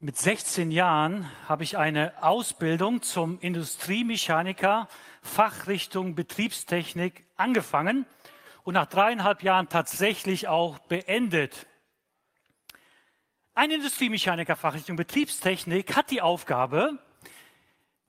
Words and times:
Mit 0.00 0.16
16 0.16 0.70
Jahren 0.70 1.28
habe 1.48 1.64
ich 1.64 1.76
eine 1.76 2.22
Ausbildung 2.22 3.02
zum 3.02 3.40
Industriemechaniker 3.40 4.86
Fachrichtung 5.22 6.14
Betriebstechnik 6.14 7.24
angefangen 7.36 8.06
und 8.62 8.74
nach 8.74 8.86
dreieinhalb 8.86 9.42
Jahren 9.42 9.68
tatsächlich 9.68 10.46
auch 10.46 10.78
beendet. 10.78 11.66
Ein 13.54 13.72
Industriemechaniker 13.72 14.54
Fachrichtung 14.54 14.94
Betriebstechnik 14.94 15.96
hat 15.96 16.12
die 16.12 16.22
Aufgabe, 16.22 17.00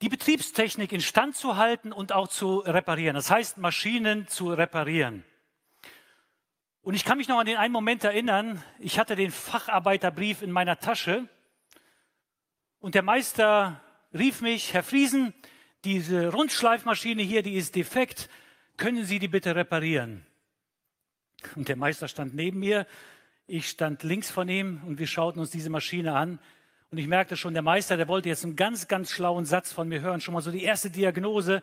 die 0.03 0.09
Betriebstechnik 0.09 0.91
instand 0.91 1.37
zu 1.37 1.57
halten 1.57 1.91
und 1.91 2.11
auch 2.11 2.27
zu 2.27 2.59
reparieren. 2.59 3.15
Das 3.15 3.31
heißt, 3.31 3.57
Maschinen 3.57 4.27
zu 4.27 4.53
reparieren. 4.53 5.25
Und 6.83 6.93
ich 6.93 7.03
kann 7.03 7.17
mich 7.17 7.29
noch 7.29 7.39
an 7.39 7.47
den 7.47 7.57
einen 7.57 7.73
Moment 7.73 8.03
erinnern, 8.03 8.63
ich 8.77 8.99
hatte 8.99 9.15
den 9.15 9.31
Facharbeiterbrief 9.31 10.43
in 10.43 10.51
meiner 10.51 10.77
Tasche 10.77 11.27
und 12.79 12.95
der 12.95 13.03
Meister 13.03 13.81
rief 14.13 14.41
mich, 14.41 14.73
Herr 14.73 14.83
Friesen, 14.83 15.33
diese 15.83 16.31
Rundschleifmaschine 16.31 17.21
hier, 17.21 17.43
die 17.43 17.55
ist 17.55 17.75
defekt, 17.75 18.29
können 18.77 19.05
Sie 19.05 19.19
die 19.19 19.27
bitte 19.27 19.55
reparieren? 19.55 20.25
Und 21.55 21.67
der 21.67 21.75
Meister 21.75 22.07
stand 22.07 22.33
neben 22.33 22.59
mir, 22.59 22.85
ich 23.47 23.69
stand 23.69 24.03
links 24.03 24.29
von 24.29 24.47
ihm 24.47 24.81
und 24.85 24.99
wir 24.99 25.07
schauten 25.07 25.39
uns 25.39 25.51
diese 25.51 25.69
Maschine 25.69 26.15
an. 26.15 26.39
Und 26.91 26.97
ich 26.97 27.07
merkte 27.07 27.37
schon, 27.37 27.53
der 27.53 27.63
Meister, 27.63 27.97
der 27.97 28.07
wollte 28.07 28.29
jetzt 28.29 28.43
einen 28.43 28.55
ganz, 28.55 28.87
ganz 28.87 29.11
schlauen 29.11 29.45
Satz 29.45 29.71
von 29.71 29.87
mir 29.87 30.01
hören, 30.01 30.21
schon 30.21 30.33
mal 30.33 30.41
so 30.41 30.51
die 30.51 30.63
erste 30.63 30.89
Diagnose. 30.89 31.61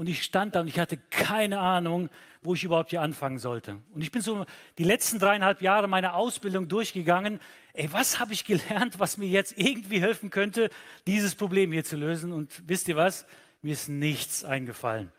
Und 0.00 0.08
ich 0.08 0.22
stand 0.22 0.54
da 0.54 0.60
und 0.60 0.66
ich 0.66 0.78
hatte 0.78 0.96
keine 1.10 1.60
Ahnung, 1.60 2.08
wo 2.40 2.54
ich 2.54 2.64
überhaupt 2.64 2.88
hier 2.88 3.02
anfangen 3.02 3.38
sollte. 3.38 3.82
Und 3.92 4.00
ich 4.00 4.10
bin 4.10 4.22
so 4.22 4.46
die 4.78 4.84
letzten 4.84 5.18
dreieinhalb 5.18 5.60
Jahre 5.60 5.88
meiner 5.88 6.14
Ausbildung 6.14 6.68
durchgegangen. 6.68 7.38
Ey, 7.74 7.92
was 7.92 8.18
habe 8.18 8.32
ich 8.32 8.46
gelernt, 8.46 8.98
was 8.98 9.18
mir 9.18 9.28
jetzt 9.28 9.58
irgendwie 9.58 10.00
helfen 10.00 10.30
könnte, 10.30 10.70
dieses 11.06 11.34
Problem 11.34 11.70
hier 11.70 11.84
zu 11.84 11.98
lösen? 11.98 12.32
Und 12.32 12.66
wisst 12.66 12.88
ihr 12.88 12.96
was? 12.96 13.26
Mir 13.60 13.74
ist 13.74 13.90
nichts 13.90 14.42
eingefallen. 14.42 15.12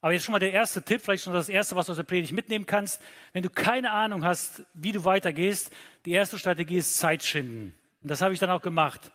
Aber 0.00 0.14
jetzt 0.14 0.24
schon 0.24 0.32
mal 0.32 0.38
der 0.38 0.54
erste 0.54 0.82
Tipp, 0.82 1.02
vielleicht 1.02 1.24
schon 1.24 1.34
das 1.34 1.50
erste, 1.50 1.76
was 1.76 1.84
du 1.84 1.92
aus 1.92 1.98
der 1.98 2.04
Predigt 2.04 2.32
mitnehmen 2.32 2.64
kannst. 2.64 2.98
Wenn 3.34 3.42
du 3.42 3.50
keine 3.50 3.90
Ahnung 3.90 4.24
hast, 4.24 4.62
wie 4.72 4.92
du 4.92 5.04
weitergehst, 5.04 5.70
die 6.06 6.12
erste 6.12 6.38
Strategie 6.38 6.78
ist 6.78 6.96
Zeit 6.96 7.22
schinden. 7.22 7.74
Und 8.00 8.10
das 8.10 8.22
habe 8.22 8.32
ich 8.32 8.40
dann 8.40 8.48
auch 8.48 8.62
gemacht. 8.62 9.12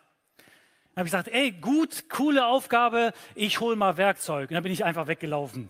Dann 0.96 1.02
habe 1.02 1.08
ich 1.08 1.12
gesagt, 1.12 1.28
ey, 1.28 1.52
gut, 1.52 2.06
coole 2.10 2.48
Aufgabe, 2.48 3.12
ich 3.36 3.60
hole 3.60 3.76
mal 3.76 3.98
Werkzeug. 3.98 4.50
Und 4.50 4.54
dann 4.54 4.64
bin 4.64 4.72
ich 4.72 4.86
einfach 4.86 5.08
weggelaufen. 5.08 5.70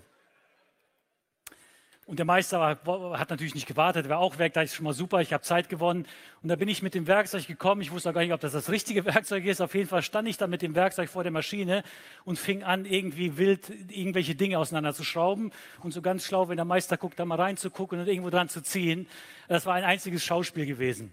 Und 2.05 2.19
der 2.19 2.27
Meister 2.27 2.59
hat 2.59 3.29
natürlich 3.31 3.55
nicht 3.55 3.65
gewartet, 3.65 4.07
war 4.07 4.19
auch 4.19 4.37
weg, 4.37 4.53
da 4.53 4.61
ist 4.61 4.75
schon 4.75 4.83
mal 4.83 4.93
super, 4.93 5.21
ich 5.21 5.33
habe 5.33 5.41
Zeit 5.41 5.67
gewonnen. 5.67 6.05
Und 6.43 6.49
da 6.49 6.55
bin 6.55 6.67
ich 6.67 6.83
mit 6.83 6.93
dem 6.93 7.07
Werkzeug 7.07 7.47
gekommen. 7.47 7.81
Ich 7.81 7.91
wusste 7.91 8.11
auch 8.11 8.13
gar 8.13 8.21
nicht, 8.21 8.33
ob 8.33 8.39
das 8.39 8.51
das 8.51 8.69
richtige 8.69 9.03
Werkzeug 9.15 9.43
ist. 9.45 9.59
Auf 9.61 9.73
jeden 9.73 9.89
Fall 9.89 10.03
stand 10.03 10.27
ich 10.27 10.37
dann 10.37 10.51
mit 10.51 10.61
dem 10.61 10.75
Werkzeug 10.75 11.09
vor 11.09 11.23
der 11.23 11.31
Maschine 11.31 11.81
und 12.23 12.37
fing 12.37 12.61
an, 12.61 12.85
irgendwie 12.85 13.37
wild 13.37 13.71
irgendwelche 13.89 14.35
Dinge 14.35 14.59
auseinanderzuschrauben. 14.59 15.51
Und 15.81 15.91
so 15.91 16.03
ganz 16.03 16.27
schlau, 16.27 16.47
wenn 16.47 16.57
der 16.57 16.65
Meister 16.65 16.97
guckt, 16.97 17.19
da 17.19 17.25
mal 17.25 17.41
reinzugucken 17.41 17.99
und 17.99 18.07
irgendwo 18.07 18.29
dran 18.29 18.49
zu 18.49 18.61
ziehen. 18.61 19.07
Das 19.47 19.65
war 19.65 19.73
ein 19.73 19.83
einziges 19.83 20.23
Schauspiel 20.23 20.67
gewesen. 20.67 21.11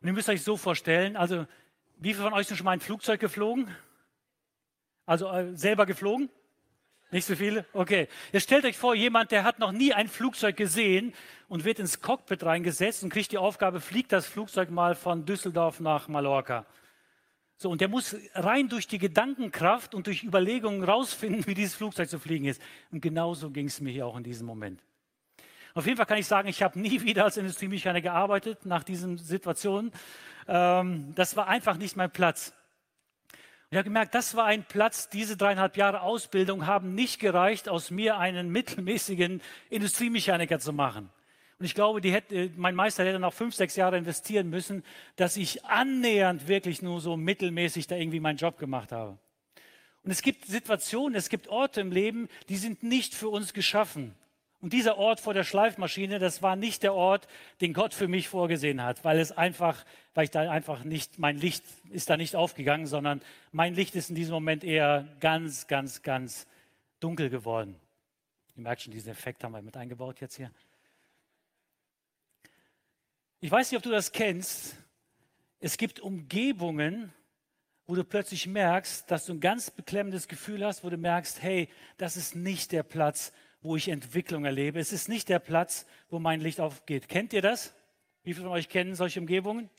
Und 0.00 0.06
ihr 0.08 0.14
müsst 0.14 0.30
euch 0.30 0.42
so 0.42 0.56
vorstellen, 0.56 1.14
also 1.14 1.46
wie 2.02 2.14
viele 2.14 2.24
von 2.24 2.32
euch 2.32 2.46
sind 2.46 2.56
schon 2.56 2.64
mal 2.64 2.72
ein 2.72 2.80
Flugzeug 2.80 3.20
geflogen? 3.20 3.68
Also 5.06 5.28
äh, 5.28 5.56
selber 5.56 5.86
geflogen? 5.86 6.30
Nicht 7.12 7.26
so 7.26 7.36
viele? 7.36 7.66
Okay. 7.74 8.08
Jetzt 8.32 8.44
stellt 8.44 8.64
euch 8.64 8.78
vor, 8.78 8.94
jemand, 8.94 9.30
der 9.32 9.44
hat 9.44 9.58
noch 9.58 9.70
nie 9.70 9.92
ein 9.92 10.08
Flugzeug 10.08 10.56
gesehen 10.56 11.12
und 11.48 11.64
wird 11.64 11.78
ins 11.78 12.00
Cockpit 12.00 12.42
reingesetzt 12.42 13.02
und 13.02 13.10
kriegt 13.10 13.32
die 13.32 13.38
Aufgabe, 13.38 13.80
fliegt 13.80 14.12
das 14.12 14.26
Flugzeug 14.26 14.70
mal 14.70 14.94
von 14.94 15.26
Düsseldorf 15.26 15.78
nach 15.78 16.08
Mallorca. 16.08 16.64
So, 17.56 17.70
und 17.70 17.80
der 17.80 17.88
muss 17.88 18.16
rein 18.34 18.68
durch 18.68 18.88
die 18.88 18.98
Gedankenkraft 18.98 19.94
und 19.94 20.06
durch 20.06 20.24
Überlegungen 20.24 20.82
rausfinden, 20.82 21.46
wie 21.46 21.54
dieses 21.54 21.74
Flugzeug 21.74 22.08
zu 22.08 22.18
fliegen 22.18 22.46
ist. 22.46 22.62
Und 22.90 23.00
genauso 23.00 23.50
ging 23.50 23.66
es 23.66 23.80
mir 23.80 23.92
hier 23.92 24.06
auch 24.06 24.16
in 24.16 24.24
diesem 24.24 24.46
Moment. 24.46 24.82
Auf 25.74 25.86
jeden 25.86 25.96
Fall 25.96 26.06
kann 26.06 26.18
ich 26.18 26.26
sagen, 26.26 26.48
ich 26.48 26.62
habe 26.62 26.78
nie 26.78 27.00
wieder 27.02 27.24
als 27.24 27.36
Industriemechaniker 27.36 28.10
gearbeitet 28.10 28.66
nach 28.66 28.84
diesen 28.84 29.18
Situationen. 29.18 29.92
Ähm, 30.48 31.14
das 31.14 31.36
war 31.36 31.48
einfach 31.48 31.76
nicht 31.76 31.96
mein 31.96 32.10
Platz. 32.10 32.52
Ich 33.70 33.76
habe 33.78 33.84
gemerkt, 33.84 34.14
das 34.14 34.34
war 34.36 34.44
ein 34.44 34.64
Platz, 34.64 35.08
diese 35.08 35.38
dreieinhalb 35.38 35.78
Jahre 35.78 36.02
Ausbildung 36.02 36.66
haben 36.66 36.94
nicht 36.94 37.20
gereicht, 37.20 37.70
aus 37.70 37.90
mir 37.90 38.18
einen 38.18 38.50
mittelmäßigen 38.50 39.40
Industriemechaniker 39.70 40.58
zu 40.58 40.74
machen. 40.74 41.08
Und 41.58 41.64
ich 41.64 41.74
glaube, 41.74 42.06
hätte, 42.10 42.50
mein 42.56 42.74
Meister 42.74 43.02
hätte 43.02 43.18
noch 43.18 43.32
fünf, 43.32 43.54
sechs 43.54 43.76
Jahre 43.76 43.96
investieren 43.96 44.50
müssen, 44.50 44.84
dass 45.16 45.38
ich 45.38 45.64
annähernd 45.64 46.48
wirklich 46.48 46.82
nur 46.82 47.00
so 47.00 47.16
mittelmäßig 47.16 47.86
da 47.86 47.96
irgendwie 47.96 48.20
meinen 48.20 48.36
Job 48.36 48.58
gemacht 48.58 48.92
habe. 48.92 49.16
Und 50.02 50.10
es 50.10 50.20
gibt 50.20 50.44
Situationen, 50.44 51.14
es 51.14 51.28
gibt 51.28 51.48
Orte 51.48 51.80
im 51.80 51.92
Leben, 51.92 52.28
die 52.48 52.56
sind 52.56 52.82
nicht 52.82 53.14
für 53.14 53.28
uns 53.28 53.54
geschaffen. 53.54 54.14
Und 54.62 54.72
dieser 54.72 54.96
Ort 54.96 55.18
vor 55.18 55.34
der 55.34 55.42
Schleifmaschine, 55.42 56.20
das 56.20 56.40
war 56.40 56.54
nicht 56.54 56.84
der 56.84 56.94
Ort, 56.94 57.26
den 57.60 57.72
Gott 57.72 57.94
für 57.94 58.06
mich 58.06 58.28
vorgesehen 58.28 58.80
hat, 58.80 59.04
weil 59.04 59.18
es 59.18 59.32
einfach, 59.32 59.84
weil 60.14 60.24
ich 60.24 60.30
da 60.30 60.48
einfach 60.48 60.84
nicht, 60.84 61.18
mein 61.18 61.36
Licht 61.36 61.64
ist 61.90 62.08
da 62.08 62.16
nicht 62.16 62.36
aufgegangen, 62.36 62.86
sondern 62.86 63.22
mein 63.50 63.74
Licht 63.74 63.96
ist 63.96 64.08
in 64.08 64.14
diesem 64.14 64.34
Moment 64.34 64.62
eher 64.62 65.08
ganz, 65.18 65.66
ganz, 65.66 66.02
ganz 66.02 66.46
dunkel 67.00 67.28
geworden. 67.28 67.74
Ihr 68.54 68.62
merkt 68.62 68.82
schon, 68.82 68.92
diesen 68.92 69.10
Effekt 69.10 69.42
haben 69.42 69.50
wir 69.50 69.62
mit 69.62 69.76
eingebaut 69.76 70.20
jetzt 70.20 70.36
hier. 70.36 70.52
Ich 73.40 73.50
weiß 73.50 73.68
nicht, 73.72 73.78
ob 73.78 73.82
du 73.82 73.90
das 73.90 74.12
kennst. 74.12 74.76
Es 75.58 75.76
gibt 75.76 75.98
Umgebungen, 75.98 77.12
wo 77.86 77.96
du 77.96 78.04
plötzlich 78.04 78.46
merkst, 78.46 79.10
dass 79.10 79.26
du 79.26 79.32
ein 79.32 79.40
ganz 79.40 79.72
beklemmendes 79.72 80.28
Gefühl 80.28 80.64
hast, 80.64 80.84
wo 80.84 80.88
du 80.88 80.98
merkst, 80.98 81.42
hey, 81.42 81.68
das 81.96 82.16
ist 82.16 82.36
nicht 82.36 82.70
der 82.70 82.84
Platz, 82.84 83.32
wo 83.62 83.76
ich 83.76 83.88
Entwicklung 83.88 84.44
erlebe. 84.44 84.80
Es 84.80 84.92
ist 84.92 85.08
nicht 85.08 85.28
der 85.28 85.38
Platz, 85.38 85.86
wo 86.10 86.18
mein 86.18 86.40
Licht 86.40 86.60
aufgeht. 86.60 87.08
Kennt 87.08 87.32
ihr 87.32 87.42
das? 87.42 87.74
Wie 88.24 88.34
viele 88.34 88.46
von 88.46 88.54
euch 88.54 88.68
kennen 88.68 88.94
solche 88.94 89.20
Umgebungen? 89.20 89.70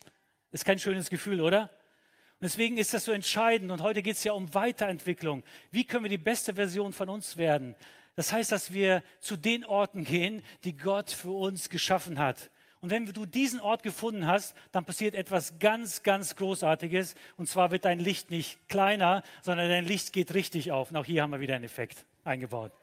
Ist 0.51 0.65
kein 0.65 0.79
schönes 0.79 1.09
Gefühl, 1.09 1.41
oder? 1.41 1.63
Und 1.63 2.43
deswegen 2.43 2.77
ist 2.77 2.93
das 2.93 3.05
so 3.05 3.11
entscheidend. 3.11 3.71
Und 3.71 3.81
heute 3.81 4.01
geht 4.01 4.15
es 4.15 4.23
ja 4.23 4.33
um 4.33 4.53
Weiterentwicklung. 4.53 5.43
Wie 5.71 5.85
können 5.85 6.03
wir 6.03 6.09
die 6.09 6.17
beste 6.17 6.53
Version 6.53 6.93
von 6.93 7.09
uns 7.09 7.37
werden? 7.37 7.75
Das 8.15 8.31
heißt, 8.31 8.51
dass 8.51 8.73
wir 8.73 9.03
zu 9.19 9.37
den 9.37 9.65
Orten 9.65 10.03
gehen, 10.03 10.43
die 10.63 10.77
Gott 10.77 11.09
für 11.09 11.31
uns 11.31 11.69
geschaffen 11.69 12.19
hat. 12.19 12.51
Und 12.79 12.89
wenn 12.89 13.05
du 13.05 13.25
diesen 13.25 13.61
Ort 13.61 13.81
gefunden 13.81 14.27
hast, 14.27 14.55
dann 14.73 14.83
passiert 14.83 15.15
etwas 15.15 15.57
ganz, 15.57 16.03
ganz 16.03 16.35
Großartiges. 16.35 17.15
Und 17.37 17.47
zwar 17.47 17.71
wird 17.71 17.85
dein 17.85 17.99
Licht 17.99 18.29
nicht 18.29 18.67
kleiner, 18.67 19.23
sondern 19.41 19.69
dein 19.69 19.85
Licht 19.85 20.11
geht 20.11 20.33
richtig 20.33 20.71
auf. 20.71 20.91
Und 20.91 20.97
auch 20.97 21.05
hier 21.05 21.23
haben 21.23 21.31
wir 21.31 21.39
wieder 21.39 21.55
einen 21.55 21.63
Effekt 21.63 22.05
eingebaut. 22.25 22.73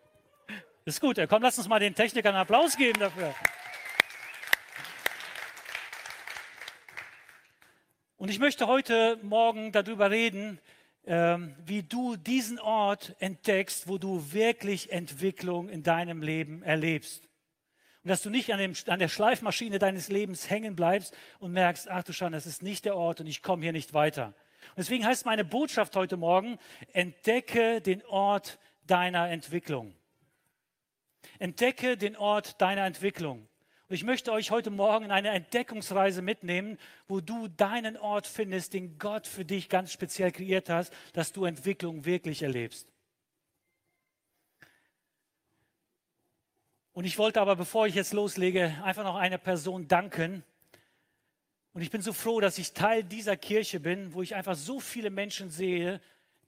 Ist 0.87 1.01
gut. 1.03 1.21
Komm, 1.29 1.43
lass 1.43 1.59
uns 1.59 1.69
mal 1.69 1.79
den 1.79 1.95
Technikern 1.95 2.35
einen 2.35 2.43
Applaus 2.43 2.77
geben 2.77 2.99
dafür. 2.99 3.35
Und 8.17 8.31
ich 8.31 8.39
möchte 8.39 8.67
heute 8.67 9.19
Morgen 9.23 9.73
darüber 9.73 10.11
reden, 10.11 10.59
ähm, 11.05 11.55
wie 11.67 11.83
du 11.83 12.17
diesen 12.17 12.59
Ort 12.59 13.15
entdeckst, 13.19 13.89
wo 13.89 13.99
du 13.99 14.33
wirklich 14.33 14.91
Entwicklung 14.91 15.69
in 15.69 15.83
deinem 15.83 16.23
Leben 16.23 16.63
erlebst. 16.63 17.29
Und 18.03 18.09
dass 18.09 18.23
du 18.23 18.31
nicht 18.31 18.51
an, 18.53 18.59
dem, 18.59 18.73
an 18.87 18.99
der 18.99 19.09
Schleifmaschine 19.09 19.79
deines 19.79 20.09
Lebens 20.09 20.49
hängen 20.49 20.77
bleibst 20.77 21.15
und 21.41 21.53
merkst, 21.53 21.91
ach 21.91 22.05
du 22.05 22.15
Schande, 22.15 22.39
das 22.39 22.47
ist 22.47 22.63
nicht 22.63 22.87
der 22.87 22.97
Ort 22.97 23.21
und 23.21 23.27
ich 23.27 23.43
komme 23.43 23.63
hier 23.63 23.73
nicht 23.73 23.93
weiter. 23.93 24.29
Und 24.71 24.79
deswegen 24.79 25.05
heißt 25.05 25.27
meine 25.27 25.45
Botschaft 25.45 25.95
heute 25.95 26.17
Morgen, 26.17 26.59
entdecke 26.95 27.83
den 27.83 28.03
Ort 28.07 28.59
deiner 28.87 29.29
Entwicklung. 29.29 29.95
Entdecke 31.39 31.97
den 31.97 32.17
Ort 32.17 32.61
deiner 32.61 32.85
Entwicklung. 32.85 33.49
Und 33.89 33.95
ich 33.95 34.05
möchte 34.05 34.31
euch 34.31 34.53
heute 34.53 34.71
Morgen 34.71 35.07
in 35.07 35.11
eine 35.11 35.31
Entdeckungsreise 35.31 36.23
mitnehmen, 36.23 36.79
wo 37.09 37.21
du 37.21 37.49
deinen 37.49 37.97
Ort 37.97 38.29
findest, 38.29 38.73
den 38.73 38.99
Gott 38.99 39.27
für 39.27 39.45
dich 39.45 39.69
ganz 39.69 39.93
speziell 39.93 40.31
kreiert 40.31 40.69
hat, 40.69 40.91
dass 41.13 41.33
du 41.33 41.45
Entwicklung 41.45 42.05
wirklich 42.05 42.43
erlebst. 42.43 42.87
Und 46.93 47.05
ich 47.05 47.19
wollte 47.19 47.41
aber, 47.41 47.57
bevor 47.57 47.87
ich 47.87 47.95
jetzt 47.95 48.13
loslege, 48.13 48.81
einfach 48.85 49.05
noch 49.05 49.17
einer 49.17 49.39
Person 49.39 49.89
danken. 49.89 50.45
Und 51.73 51.83
ich 51.83 51.91
bin 51.91 52.03
so 52.03 52.13
froh, 52.13 52.41
dass 52.41 52.59
ich 52.59 52.73
Teil 52.75 53.03
dieser 53.03 53.37
Kirche 53.37 53.81
bin, 53.81 54.13
wo 54.13 54.23
ich 54.23 54.35
einfach 54.35 54.55
so 54.55 54.79
viele 54.79 55.11
Menschen 55.11 55.51
sehe, 55.51 56.01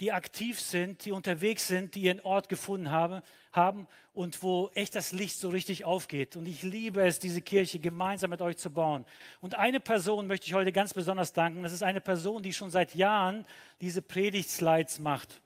die 0.03 0.11
aktiv 0.11 0.61
sind, 0.61 1.05
die 1.05 1.13
unterwegs 1.13 1.69
sind, 1.69 1.95
die 1.95 2.03
ihren 2.03 2.19
Ort 2.23 2.49
gefunden 2.49 2.91
haben, 2.91 3.23
haben 3.53 3.87
und 4.13 4.43
wo 4.43 4.69
echt 4.75 4.97
das 4.97 5.13
Licht 5.13 5.39
so 5.39 5.49
richtig 5.49 5.85
aufgeht. 5.85 6.35
Und 6.35 6.47
ich 6.47 6.65
liebe 6.65 7.03
es, 7.03 7.21
diese 7.21 7.41
Kirche 7.41 7.79
gemeinsam 7.79 8.31
mit 8.31 8.43
euch 8.43 8.57
zu 8.57 8.69
bauen. 8.69 9.05
Und 9.41 9.55
eine 9.55 9.79
Person 9.79 10.27
möchte 10.27 10.47
ich 10.47 10.55
heute 10.55 10.73
ganz 10.73 10.93
besonders 10.93 11.33
danken. 11.33 11.63
Das 11.63 11.73
ist 11.73 11.85
eine 11.85 12.01
Person, 12.01 12.43
die 12.43 12.53
schon 12.53 12.69
seit 12.69 12.97
Jahren 12.97 13.47
diese 13.81 14.03
Predigtslides 14.03 14.99
macht. 14.99 15.41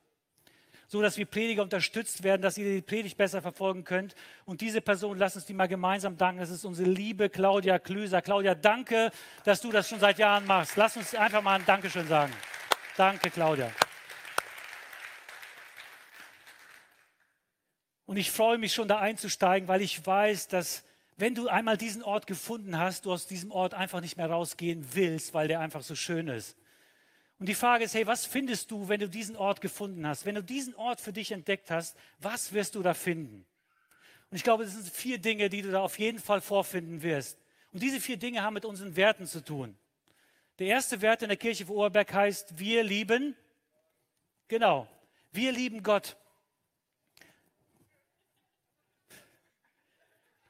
so 0.88 1.02
dass 1.02 1.18
wir 1.18 1.26
Prediger 1.26 1.62
unterstützt 1.62 2.22
werden, 2.22 2.40
dass 2.40 2.56
ihr 2.56 2.76
die 2.76 2.80
Predigt 2.80 3.18
besser 3.18 3.42
verfolgen 3.42 3.84
könnt. 3.84 4.14
Und 4.46 4.62
diese 4.62 4.80
Person, 4.80 5.18
lasst 5.18 5.36
uns 5.36 5.44
die 5.44 5.52
mal 5.52 5.68
gemeinsam 5.68 6.16
danken. 6.16 6.40
Das 6.40 6.48
ist 6.48 6.64
unsere 6.64 6.88
liebe 6.88 7.28
Claudia 7.28 7.78
Klüser. 7.78 8.22
Claudia, 8.22 8.54
danke, 8.54 9.10
dass 9.44 9.60
du 9.60 9.70
das 9.70 9.86
schon 9.86 10.00
seit 10.00 10.18
Jahren 10.18 10.46
machst. 10.46 10.76
Lass 10.76 10.96
uns 10.96 11.14
einfach 11.14 11.42
mal 11.42 11.56
ein 11.56 11.66
Dankeschön 11.66 12.08
sagen. 12.08 12.32
Danke, 12.96 13.28
Claudia. 13.28 13.70
Und 18.06 18.16
ich 18.16 18.30
freue 18.30 18.58
mich 18.58 18.72
schon 18.72 18.88
da 18.88 18.98
einzusteigen, 18.98 19.68
weil 19.68 19.82
ich 19.82 20.06
weiß, 20.06 20.48
dass 20.48 20.84
wenn 21.16 21.34
du 21.34 21.48
einmal 21.48 21.76
diesen 21.76 22.02
Ort 22.02 22.26
gefunden 22.26 22.78
hast, 22.78 23.06
du 23.06 23.12
aus 23.12 23.26
diesem 23.26 23.50
Ort 23.50 23.74
einfach 23.74 24.00
nicht 24.00 24.16
mehr 24.16 24.30
rausgehen 24.30 24.86
willst, 24.92 25.34
weil 25.34 25.48
der 25.48 25.60
einfach 25.60 25.82
so 25.82 25.94
schön 25.94 26.28
ist. 26.28 26.56
Und 27.38 27.48
die 27.48 27.54
Frage 27.54 27.84
ist, 27.84 27.94
hey, 27.94 28.06
was 28.06 28.24
findest 28.24 28.70
du, 28.70 28.88
wenn 28.88 29.00
du 29.00 29.08
diesen 29.08 29.36
Ort 29.36 29.60
gefunden 29.60 30.06
hast? 30.06 30.24
Wenn 30.24 30.34
du 30.34 30.42
diesen 30.42 30.74
Ort 30.74 31.00
für 31.00 31.12
dich 31.12 31.32
entdeckt 31.32 31.70
hast, 31.70 31.96
was 32.18 32.52
wirst 32.52 32.74
du 32.74 32.82
da 32.82 32.94
finden? 32.94 33.44
Und 34.30 34.36
ich 34.36 34.42
glaube, 34.42 34.64
das 34.64 34.72
sind 34.72 34.88
vier 34.88 35.18
Dinge, 35.18 35.48
die 35.48 35.62
du 35.62 35.70
da 35.70 35.80
auf 35.80 35.98
jeden 35.98 36.18
Fall 36.18 36.40
vorfinden 36.40 37.02
wirst. 37.02 37.38
Und 37.72 37.82
diese 37.82 38.00
vier 38.00 38.16
Dinge 38.16 38.42
haben 38.42 38.54
mit 38.54 38.64
unseren 38.64 38.96
Werten 38.96 39.26
zu 39.26 39.44
tun. 39.44 39.76
Der 40.58 40.68
erste 40.68 41.02
Wert 41.02 41.22
in 41.22 41.28
der 41.28 41.36
Kirche 41.36 41.66
von 41.66 41.76
Oberberg 41.76 42.12
heißt, 42.12 42.58
wir 42.58 42.82
lieben, 42.82 43.36
genau, 44.48 44.88
wir 45.32 45.52
lieben 45.52 45.82
Gott. 45.82 46.16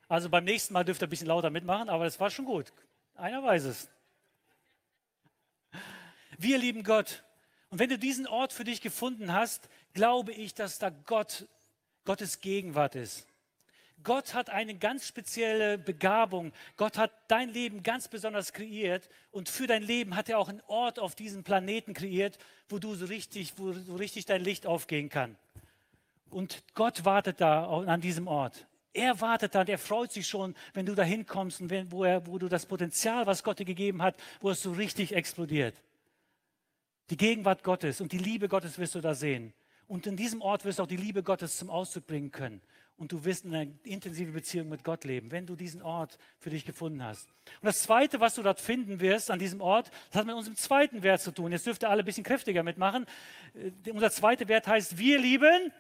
Also 0.08 0.28
beim 0.28 0.44
nächsten 0.44 0.72
Mal 0.72 0.84
dürft 0.84 1.02
ihr 1.02 1.06
ein 1.06 1.10
bisschen 1.10 1.26
lauter 1.26 1.50
mitmachen, 1.50 1.88
aber 1.88 2.04
das 2.04 2.20
war 2.20 2.30
schon 2.30 2.44
gut. 2.44 2.72
Einer 3.14 3.42
weiß 3.42 3.64
es. 3.64 3.88
Wir 6.38 6.58
lieben 6.58 6.82
Gott. 6.82 7.24
Und 7.70 7.78
wenn 7.78 7.88
du 7.88 7.98
diesen 7.98 8.26
Ort 8.26 8.52
für 8.52 8.64
dich 8.64 8.80
gefunden 8.80 9.32
hast, 9.32 9.68
glaube 9.94 10.32
ich, 10.32 10.54
dass 10.54 10.78
da 10.78 10.90
Gott, 10.90 11.46
Gottes 12.04 12.40
Gegenwart 12.40 12.94
ist. 12.94 13.26
Gott 14.04 14.34
hat 14.34 14.50
eine 14.50 14.76
ganz 14.76 15.08
spezielle 15.08 15.78
Begabung. 15.78 16.52
Gott 16.76 16.98
hat 16.98 17.10
dein 17.28 17.48
Leben 17.48 17.82
ganz 17.82 18.08
besonders 18.08 18.52
kreiert 18.52 19.08
und 19.30 19.48
für 19.48 19.66
dein 19.66 19.82
Leben 19.82 20.14
hat 20.14 20.28
er 20.28 20.38
auch 20.38 20.48
einen 20.48 20.60
Ort 20.68 20.98
auf 20.98 21.14
diesem 21.14 21.42
Planeten 21.42 21.94
kreiert, 21.94 22.38
wo 22.68 22.78
du 22.78 22.94
so 22.94 23.06
richtig, 23.06 23.54
wo 23.56 23.72
so 23.72 23.96
richtig 23.96 24.26
dein 24.26 24.42
Licht 24.42 24.66
aufgehen 24.66 25.08
kann. 25.08 25.36
Und 26.30 26.62
Gott 26.74 27.04
wartet 27.04 27.40
da 27.40 27.66
an 27.66 28.00
diesem 28.00 28.28
Ort. 28.28 28.66
Er 28.96 29.20
wartet 29.20 29.54
da 29.54 29.60
und 29.60 29.68
er 29.68 29.78
freut 29.78 30.10
sich 30.10 30.26
schon, 30.26 30.54
wenn 30.72 30.86
du 30.86 30.94
da 30.94 31.02
hinkommst 31.02 31.60
und 31.60 31.68
wenn, 31.68 31.92
wo, 31.92 32.04
er, 32.04 32.26
wo 32.26 32.38
du 32.38 32.48
das 32.48 32.64
Potenzial, 32.64 33.26
was 33.26 33.44
Gott 33.44 33.58
dir 33.58 33.66
gegeben 33.66 34.00
hat, 34.00 34.16
wo 34.40 34.48
es 34.48 34.62
so 34.62 34.72
richtig 34.72 35.14
explodiert. 35.14 35.74
Die 37.10 37.18
Gegenwart 37.18 37.62
Gottes 37.62 38.00
und 38.00 38.12
die 38.12 38.18
Liebe 38.18 38.48
Gottes 38.48 38.78
wirst 38.78 38.94
du 38.94 39.02
da 39.02 39.14
sehen. 39.14 39.52
Und 39.86 40.06
in 40.06 40.16
diesem 40.16 40.40
Ort 40.40 40.64
wirst 40.64 40.78
du 40.78 40.82
auch 40.82 40.88
die 40.88 40.96
Liebe 40.96 41.22
Gottes 41.22 41.58
zum 41.58 41.68
Ausdruck 41.68 42.06
bringen 42.06 42.32
können. 42.32 42.62
Und 42.96 43.12
du 43.12 43.22
wirst 43.26 43.44
in 43.44 43.54
einer 43.54 43.70
intensiven 43.84 44.32
Beziehung 44.32 44.70
mit 44.70 44.82
Gott 44.82 45.04
leben, 45.04 45.30
wenn 45.30 45.44
du 45.44 45.54
diesen 45.56 45.82
Ort 45.82 46.16
für 46.38 46.48
dich 46.48 46.64
gefunden 46.64 47.04
hast. 47.04 47.28
Und 47.60 47.66
das 47.66 47.82
Zweite, 47.82 48.18
was 48.20 48.34
du 48.34 48.42
dort 48.42 48.58
finden 48.58 49.00
wirst 49.00 49.30
an 49.30 49.38
diesem 49.38 49.60
Ort, 49.60 49.90
das 50.08 50.20
hat 50.20 50.26
mit 50.26 50.34
unserem 50.34 50.56
zweiten 50.56 51.02
Wert 51.02 51.20
zu 51.20 51.32
tun. 51.32 51.52
Jetzt 51.52 51.66
dürft 51.66 51.84
ihr 51.84 51.90
alle 51.90 52.02
ein 52.02 52.06
bisschen 52.06 52.24
kräftiger 52.24 52.62
mitmachen. 52.62 53.04
Äh, 53.54 53.90
unser 53.90 54.10
zweiter 54.10 54.48
Wert 54.48 54.66
heißt, 54.66 54.96
wir 54.96 55.18
lieben. 55.18 55.64
Menschen. 55.64 55.72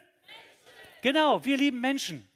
Genau, 1.00 1.42
wir 1.42 1.56
lieben 1.56 1.80
Menschen. 1.80 2.28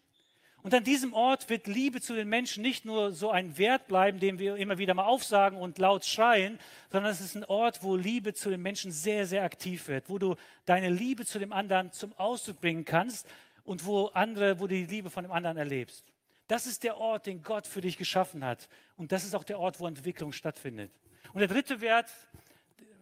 Und 0.62 0.74
an 0.74 0.84
diesem 0.84 1.14
Ort 1.14 1.48
wird 1.48 1.66
Liebe 1.66 2.02
zu 2.02 2.14
den 2.14 2.28
Menschen 2.28 2.62
nicht 2.62 2.84
nur 2.84 3.12
so 3.12 3.30
ein 3.30 3.56
Wert 3.56 3.86
bleiben, 3.88 4.20
den 4.20 4.38
wir 4.38 4.56
immer 4.56 4.76
wieder 4.76 4.92
mal 4.92 5.04
aufsagen 5.04 5.58
und 5.58 5.78
laut 5.78 6.04
schreien, 6.04 6.58
sondern 6.90 7.12
es 7.12 7.20
ist 7.20 7.34
ein 7.34 7.44
Ort, 7.44 7.82
wo 7.82 7.96
Liebe 7.96 8.34
zu 8.34 8.50
den 8.50 8.60
Menschen 8.60 8.92
sehr, 8.92 9.26
sehr 9.26 9.42
aktiv 9.42 9.88
wird, 9.88 10.10
wo 10.10 10.18
du 10.18 10.36
deine 10.66 10.90
Liebe 10.90 11.24
zu 11.24 11.38
dem 11.38 11.52
anderen 11.52 11.92
zum 11.92 12.12
Ausdruck 12.18 12.60
bringen 12.60 12.84
kannst 12.84 13.26
und 13.64 13.86
wo 13.86 14.06
andere, 14.08 14.60
wo 14.60 14.66
du 14.66 14.74
die 14.74 14.84
Liebe 14.84 15.08
von 15.08 15.24
dem 15.24 15.32
anderen 15.32 15.56
erlebst. 15.56 16.04
Das 16.46 16.66
ist 16.66 16.84
der 16.84 16.98
Ort, 16.98 17.26
den 17.26 17.42
Gott 17.42 17.66
für 17.66 17.80
dich 17.80 17.96
geschaffen 17.96 18.44
hat. 18.44 18.68
Und 18.96 19.12
das 19.12 19.24
ist 19.24 19.34
auch 19.34 19.44
der 19.44 19.58
Ort, 19.58 19.80
wo 19.80 19.86
Entwicklung 19.86 20.32
stattfindet. 20.32 20.90
Und 21.32 21.40
der 21.40 21.48
dritte 21.48 21.80
Wert 21.80 22.10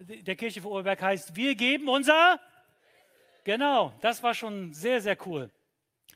der 0.00 0.36
Kirche 0.36 0.62
von 0.62 0.72
Oberberg 0.72 1.02
heißt, 1.02 1.34
wir 1.34 1.56
geben 1.56 1.88
unser, 1.88 2.38
genau, 3.42 3.92
das 4.00 4.22
war 4.22 4.34
schon 4.34 4.72
sehr, 4.72 5.00
sehr 5.00 5.16
cool. 5.26 5.50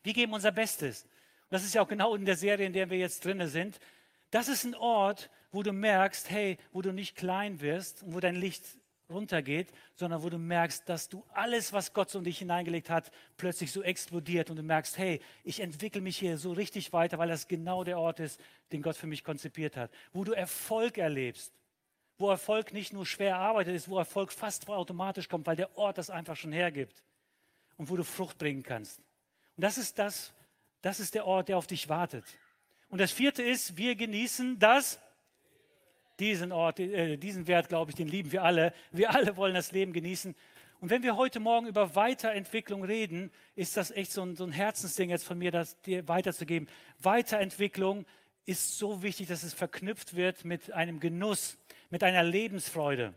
Wir 0.05 0.13
geben 0.13 0.33
unser 0.35 0.53
Bestes 0.53 1.07
das 1.53 1.65
ist 1.65 1.75
ja 1.75 1.83
auch 1.83 1.89
genau 1.89 2.15
in 2.15 2.25
der 2.25 2.37
Serie, 2.37 2.67
in 2.67 2.73
der 2.73 2.89
wir 2.89 2.97
jetzt 2.97 3.25
drin 3.25 3.47
sind, 3.47 3.79
das 4.31 4.49
ist 4.49 4.65
ein 4.65 4.75
Ort, 4.75 5.29
wo 5.51 5.63
du 5.63 5.73
merkst, 5.73 6.31
hey, 6.31 6.57
wo 6.73 6.81
du 6.81 6.93
nicht 6.93 7.15
klein 7.15 7.61
wirst 7.61 8.03
und 8.03 8.15
wo 8.15 8.21
dein 8.21 8.37
Licht 8.37 8.65
runtergeht, 9.11 9.71
sondern 9.95 10.23
wo 10.23 10.31
du 10.31 10.39
merkst, 10.39 10.89
dass 10.89 11.11
du 11.11 11.23
alles, 11.35 11.75
was 11.75 11.93
Gott 11.93 12.09
so 12.09 12.19
in 12.19 12.25
dich 12.25 12.39
hineingelegt 12.39 12.89
hat, 12.89 13.11
plötzlich 13.37 13.71
so 13.71 13.83
explodiert 13.83 14.49
und 14.49 14.57
du 14.57 14.63
merkst, 14.63 14.97
hey, 14.97 15.21
ich 15.45 15.61
entwickle 15.61 16.01
mich 16.01 16.17
hier 16.17 16.39
so 16.39 16.53
richtig 16.53 16.91
weiter, 16.95 17.19
weil 17.19 17.29
das 17.29 17.47
genau 17.47 17.85
der 17.85 17.99
Ort 17.99 18.21
ist, 18.21 18.41
den 18.73 18.81
Gott 18.81 18.97
für 18.97 19.07
mich 19.07 19.23
konzipiert 19.23 19.77
hat. 19.77 19.91
Wo 20.15 20.25
du 20.25 20.33
Erfolg 20.33 20.97
erlebst, 20.97 21.53
wo 22.17 22.31
Erfolg 22.31 22.73
nicht 22.73 22.95
nur 22.95 23.05
schwer 23.05 23.33
erarbeitet 23.33 23.75
ist, 23.75 23.91
wo 23.91 23.99
Erfolg 23.99 24.33
fast 24.33 24.67
automatisch 24.71 25.29
kommt, 25.29 25.47
weil 25.47 25.57
der 25.57 25.77
Ort 25.77 25.99
das 25.99 26.09
einfach 26.09 26.37
schon 26.37 26.53
hergibt 26.53 27.03
und 27.77 27.91
wo 27.91 27.97
du 27.97 28.05
Frucht 28.05 28.39
bringen 28.39 28.63
kannst. 28.63 29.01
Und 29.59 29.65
das 29.65 29.77
ist 29.77 29.99
das, 29.99 30.33
das 30.83 31.01
ist 31.01 31.15
der 31.15 31.27
Ort, 31.27 31.49
der 31.49 31.57
auf 31.57 31.67
dich 31.67 31.89
wartet. 31.89 32.25
Und 32.91 33.01
das 33.01 33.11
vierte 33.11 33.43
ist, 33.43 33.77
wir 33.77 33.97
genießen 33.97 34.59
das, 34.59 35.01
diesen 36.19 36.53
Ort, 36.53 36.79
äh, 36.79 37.17
diesen 37.17 37.47
Wert, 37.47 37.69
glaube 37.69 37.91
ich, 37.91 37.97
den 37.97 38.09
lieben 38.09 38.33
wir 38.33 38.43
alle. 38.43 38.75
Wir 38.91 39.11
alle 39.15 39.37
wollen 39.37 39.55
das 39.55 39.73
Leben 39.73 39.93
genießen. 39.93 40.35
Und 40.81 40.91
wenn 40.91 41.03
wir 41.03 41.17
heute 41.17 41.41
Morgen 41.41 41.69
über 41.69 41.95
Weiterentwicklung 41.95 42.85
reden, 42.85 43.31
ist 43.55 43.77
das 43.77 43.93
echt 43.93 44.13
so 44.13 44.23
ein, 44.23 44.37
so 44.37 44.45
ein 44.45 44.53
Herzensding 44.53 45.11
jetzt 45.11 45.25
von 45.25 45.39
mir, 45.39 45.53
das 45.53 45.81
dir 45.83 46.07
weiterzugeben. 46.09 46.69
Weiterentwicklung 46.99 48.05
ist 48.47 48.79
so 48.79 49.03
wichtig, 49.03 49.29
dass 49.29 49.45
es 49.45 49.55
verknüpft 49.55 50.17
wird 50.17 50.45
mit 50.45 50.73
einem 50.73 50.99
Genuss, 50.99 51.57
mit 51.91 52.03
einer 52.03 52.25
Lebensfreude. 52.25 53.15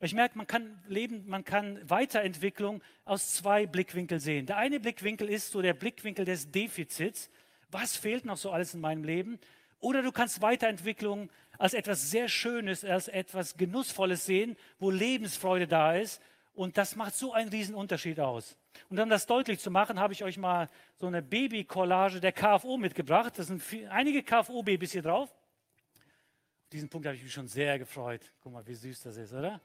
Ich 0.00 0.12
merke, 0.12 0.36
man 0.36 0.46
kann 0.46 0.82
Leben, 0.86 1.26
man 1.26 1.44
kann 1.44 1.78
Weiterentwicklung 1.88 2.82
aus 3.04 3.32
zwei 3.34 3.66
Blickwinkeln 3.66 4.20
sehen. 4.20 4.46
Der 4.46 4.58
eine 4.58 4.80
Blickwinkel 4.80 5.28
ist 5.28 5.50
so 5.50 5.62
der 5.62 5.74
Blickwinkel 5.74 6.24
des 6.24 6.50
Defizits. 6.50 7.30
Was 7.70 7.96
fehlt 7.96 8.24
noch 8.24 8.36
so 8.36 8.50
alles 8.50 8.74
in 8.74 8.80
meinem 8.80 9.04
Leben? 9.04 9.38
Oder 9.80 10.02
du 10.02 10.12
kannst 10.12 10.42
Weiterentwicklung 10.42 11.30
als 11.58 11.74
etwas 11.74 12.10
sehr 12.10 12.28
Schönes, 12.28 12.84
als 12.84 13.08
etwas 13.08 13.56
Genussvolles 13.56 14.26
sehen, 14.26 14.56
wo 14.78 14.90
Lebensfreude 14.90 15.66
da 15.66 15.94
ist. 15.94 16.20
Und 16.54 16.78
das 16.78 16.96
macht 16.96 17.14
so 17.14 17.32
einen 17.32 17.50
riesen 17.50 17.74
Unterschied 17.74 18.20
aus. 18.20 18.56
Und 18.88 18.98
um 18.98 19.08
das 19.08 19.26
deutlich 19.26 19.58
zu 19.60 19.70
machen, 19.70 19.98
habe 20.00 20.12
ich 20.12 20.24
euch 20.24 20.36
mal 20.36 20.68
so 20.96 21.06
eine 21.06 21.22
Baby-Collage 21.22 22.20
der 22.20 22.32
KFO 22.32 22.76
mitgebracht. 22.76 23.38
Das 23.38 23.48
sind 23.48 23.62
viel, 23.62 23.88
einige 23.88 24.22
KFO-Babys 24.22 24.92
hier 24.92 25.02
drauf. 25.02 25.30
Auf 25.30 26.68
diesen 26.72 26.88
Punkt 26.88 27.06
habe 27.06 27.16
ich 27.16 27.22
mich 27.22 27.32
schon 27.32 27.48
sehr 27.48 27.78
gefreut. 27.78 28.32
Guck 28.40 28.52
mal, 28.52 28.66
wie 28.66 28.74
süß 28.74 29.02
das 29.02 29.16
ist, 29.16 29.32
oder? 29.32 29.60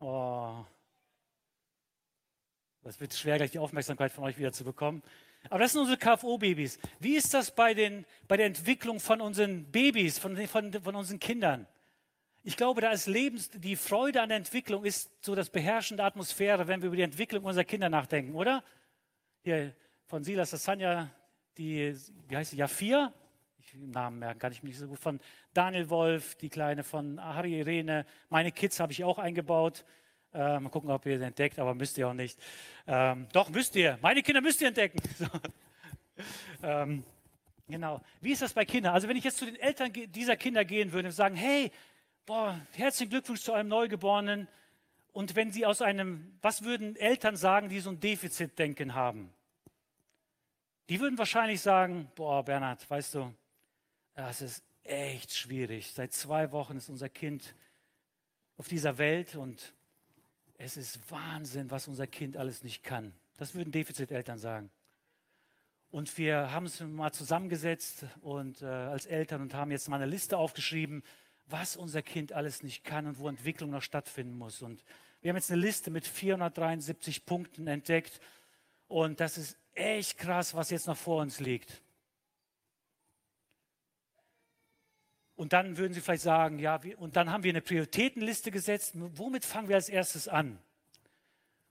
Oh. 0.00 0.64
Das 2.82 3.00
wird 3.00 3.14
schwer, 3.14 3.36
gleich 3.36 3.50
die 3.50 3.58
Aufmerksamkeit 3.58 4.12
von 4.12 4.24
euch 4.24 4.38
wieder 4.38 4.52
zu 4.52 4.64
bekommen. 4.64 5.02
Aber 5.50 5.60
das 5.60 5.72
sind 5.72 5.80
unsere 5.80 5.98
KFO-Babys. 5.98 6.78
Wie 7.00 7.16
ist 7.16 7.34
das 7.34 7.54
bei, 7.54 7.74
den, 7.74 8.04
bei 8.26 8.36
der 8.36 8.46
Entwicklung 8.46 9.00
von 9.00 9.20
unseren 9.20 9.64
Babys, 9.70 10.18
von, 10.18 10.36
von, 10.46 10.72
von 10.72 10.94
unseren 10.94 11.18
Kindern? 11.18 11.66
Ich 12.42 12.56
glaube, 12.56 12.80
da 12.80 12.90
ist 12.90 13.06
Lebens, 13.06 13.50
die 13.50 13.76
Freude 13.76 14.22
an 14.22 14.28
der 14.28 14.38
Entwicklung 14.38 14.84
ist 14.84 15.10
so 15.24 15.34
das 15.34 15.50
beherrschende 15.50 16.04
Atmosphäre, 16.04 16.66
wenn 16.66 16.80
wir 16.80 16.86
über 16.86 16.96
die 16.96 17.02
Entwicklung 17.02 17.44
unserer 17.44 17.64
Kinder 17.64 17.88
nachdenken, 17.88 18.34
oder? 18.34 18.64
Hier 19.42 19.74
von 20.06 20.24
Silas 20.24 20.50
Sassanja, 20.50 21.10
die, 21.58 21.94
wie 22.28 22.36
heißt 22.36 22.52
sie, 22.52 22.56
Jafir? 22.56 23.12
Ich 23.74 23.80
Namen 23.80 24.18
merken, 24.18 24.38
kann 24.38 24.52
ich 24.52 24.62
mich 24.62 24.70
nicht 24.70 24.78
so 24.78 24.88
gut. 24.88 24.98
Von 24.98 25.20
Daniel 25.52 25.90
Wolf, 25.90 26.36
die 26.36 26.48
Kleine 26.48 26.84
von 26.84 27.22
Harry 27.22 27.58
Irene. 27.58 28.06
Meine 28.30 28.50
Kids 28.50 28.80
habe 28.80 28.92
ich 28.92 29.04
auch 29.04 29.18
eingebaut. 29.18 29.84
Äh, 30.32 30.58
mal 30.58 30.70
gucken, 30.70 30.90
ob 30.90 31.04
ihr 31.04 31.18
sie 31.18 31.24
entdeckt, 31.24 31.58
aber 31.58 31.74
müsst 31.74 31.98
ihr 31.98 32.08
auch 32.08 32.14
nicht. 32.14 32.40
Ähm, 32.86 33.26
doch, 33.32 33.50
müsst 33.50 33.76
ihr. 33.76 33.98
Meine 34.00 34.22
Kinder 34.22 34.40
müsst 34.40 34.60
ihr 34.60 34.68
entdecken. 34.68 35.00
So. 35.18 35.26
Ähm, 36.64 37.04
genau. 37.68 38.00
Wie 38.20 38.32
ist 38.32 38.42
das 38.42 38.52
bei 38.52 38.64
Kindern? 38.64 38.92
Also 38.92 39.06
wenn 39.06 39.16
ich 39.16 39.22
jetzt 39.22 39.36
zu 39.36 39.44
den 39.44 39.54
Eltern 39.54 39.92
dieser 39.92 40.36
Kinder 40.36 40.64
gehen 40.64 40.90
würde 40.90 41.08
und 41.08 41.14
sagen, 41.14 41.36
hey, 41.36 41.70
boah, 42.26 42.58
herzlichen 42.72 43.10
Glückwunsch 43.10 43.42
zu 43.42 43.52
einem 43.52 43.68
Neugeborenen. 43.68 44.48
Und 45.12 45.36
wenn 45.36 45.52
sie 45.52 45.64
aus 45.64 45.80
einem, 45.80 46.36
was 46.42 46.64
würden 46.64 46.96
Eltern 46.96 47.36
sagen, 47.36 47.68
die 47.68 47.78
so 47.78 47.90
ein 47.90 48.00
Defizitdenken 48.00 48.94
haben? 48.94 49.32
Die 50.88 50.98
würden 50.98 51.18
wahrscheinlich 51.18 51.60
sagen, 51.60 52.10
boah, 52.16 52.44
Bernhard, 52.44 52.90
weißt 52.90 53.14
du, 53.14 53.32
das 54.18 54.42
ist 54.42 54.64
echt 54.82 55.32
schwierig. 55.32 55.92
Seit 55.92 56.12
zwei 56.12 56.50
Wochen 56.50 56.76
ist 56.76 56.88
unser 56.88 57.08
Kind 57.08 57.54
auf 58.56 58.66
dieser 58.66 58.98
Welt 58.98 59.36
und 59.36 59.74
es 60.54 60.76
ist 60.76 60.98
Wahnsinn, 61.08 61.70
was 61.70 61.86
unser 61.86 62.08
Kind 62.08 62.36
alles 62.36 62.64
nicht 62.64 62.82
kann. 62.82 63.14
Das 63.36 63.54
würden 63.54 63.70
Defiziteltern 63.70 64.38
sagen. 64.38 64.70
Und 65.92 66.18
wir 66.18 66.50
haben 66.50 66.66
es 66.66 66.80
mal 66.80 67.12
zusammengesetzt 67.12 68.06
und 68.20 68.60
äh, 68.60 68.66
als 68.66 69.06
Eltern 69.06 69.40
und 69.40 69.54
haben 69.54 69.70
jetzt 69.70 69.88
mal 69.88 70.02
eine 70.02 70.10
Liste 70.10 70.36
aufgeschrieben, 70.36 71.04
was 71.46 71.76
unser 71.76 72.02
Kind 72.02 72.32
alles 72.32 72.64
nicht 72.64 72.82
kann 72.82 73.06
und 73.06 73.20
wo 73.20 73.28
Entwicklung 73.28 73.70
noch 73.70 73.82
stattfinden 73.82 74.36
muss. 74.36 74.62
Und 74.62 74.82
Wir 75.20 75.28
haben 75.28 75.36
jetzt 75.36 75.52
eine 75.52 75.60
Liste 75.60 75.92
mit 75.92 76.04
473 76.04 77.24
Punkten 77.24 77.68
entdeckt 77.68 78.20
und 78.88 79.20
das 79.20 79.38
ist 79.38 79.56
echt 79.74 80.18
krass, 80.18 80.54
was 80.56 80.70
jetzt 80.70 80.88
noch 80.88 80.96
vor 80.96 81.22
uns 81.22 81.38
liegt. 81.38 81.82
Und 85.38 85.52
dann 85.52 85.78
würden 85.78 85.92
Sie 85.92 86.00
vielleicht 86.00 86.24
sagen, 86.24 86.58
ja, 86.58 86.80
und 86.96 87.14
dann 87.14 87.30
haben 87.30 87.44
wir 87.44 87.52
eine 87.52 87.60
Prioritätenliste 87.60 88.50
gesetzt. 88.50 88.94
Womit 88.96 89.44
fangen 89.44 89.68
wir 89.68 89.76
als 89.76 89.88
erstes 89.88 90.26
an? 90.26 90.58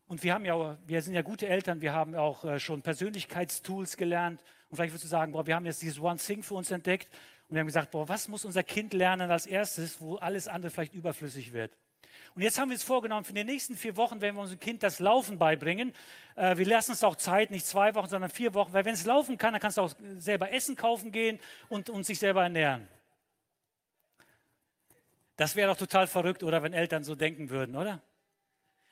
Und 0.07 0.23
wir 0.23 0.33
haben 0.33 0.45
ja, 0.45 0.77
wir 0.87 1.01
sind 1.01 1.13
ja 1.13 1.21
gute 1.21 1.49
Eltern, 1.49 1.81
wir 1.81 1.91
haben 1.91 2.15
auch 2.15 2.45
äh, 2.45 2.61
schon 2.61 2.81
Persönlichkeitstools 2.81 3.97
gelernt. 3.97 4.39
Und 4.69 4.77
vielleicht 4.77 4.93
würdest 4.93 5.03
du 5.03 5.09
sagen, 5.09 5.33
boah, 5.33 5.45
wir 5.45 5.53
haben 5.53 5.65
jetzt 5.65 5.81
dieses 5.81 5.99
One 5.99 6.17
Thing 6.17 6.43
für 6.43 6.53
uns 6.53 6.71
entdeckt. 6.71 7.13
Und 7.49 7.55
wir 7.55 7.59
haben 7.59 7.67
gesagt, 7.67 7.91
boah, 7.91 8.07
was 8.07 8.29
muss 8.29 8.45
unser 8.45 8.63
Kind 8.63 8.93
lernen 8.93 9.29
als 9.31 9.45
erstes, 9.45 9.99
wo 9.99 10.15
alles 10.15 10.47
andere 10.47 10.71
vielleicht 10.71 10.93
überflüssig 10.93 11.51
wird? 11.51 11.75
Und 12.35 12.43
jetzt 12.43 12.57
haben 12.57 12.69
wir 12.69 12.75
uns 12.75 12.83
vorgenommen, 12.83 13.25
für 13.25 13.33
die 13.33 13.43
nächsten 13.43 13.75
vier 13.75 13.97
Wochen 13.97 14.21
werden 14.21 14.37
wir 14.37 14.43
unserem 14.43 14.61
Kind 14.61 14.81
das 14.81 14.99
Laufen 14.99 15.37
beibringen. 15.37 15.91
Äh, 16.37 16.55
wir 16.55 16.67
lassen 16.67 16.93
es 16.93 17.03
auch 17.03 17.17
Zeit, 17.17 17.51
nicht 17.51 17.65
zwei 17.65 17.95
Wochen, 17.95 18.07
sondern 18.07 18.29
vier 18.29 18.53
Wochen, 18.53 18.71
weil 18.71 18.85
wenn 18.85 18.93
es 18.93 19.05
laufen 19.05 19.37
kann, 19.37 19.51
dann 19.51 19.59
kannst 19.59 19.77
du 19.77 19.81
auch 19.81 19.93
selber 20.19 20.53
Essen 20.53 20.77
kaufen 20.77 21.11
gehen 21.11 21.37
und, 21.67 21.89
und 21.89 22.05
sich 22.05 22.17
selber 22.17 22.43
ernähren. 22.43 22.87
Das 25.37 25.55
wäre 25.55 25.69
doch 25.69 25.77
total 25.77 26.07
verrückt, 26.07 26.43
oder 26.43 26.61
wenn 26.63 26.73
Eltern 26.73 27.03
so 27.03 27.15
denken 27.15 27.49
würden, 27.49 27.75
oder? 27.75 28.01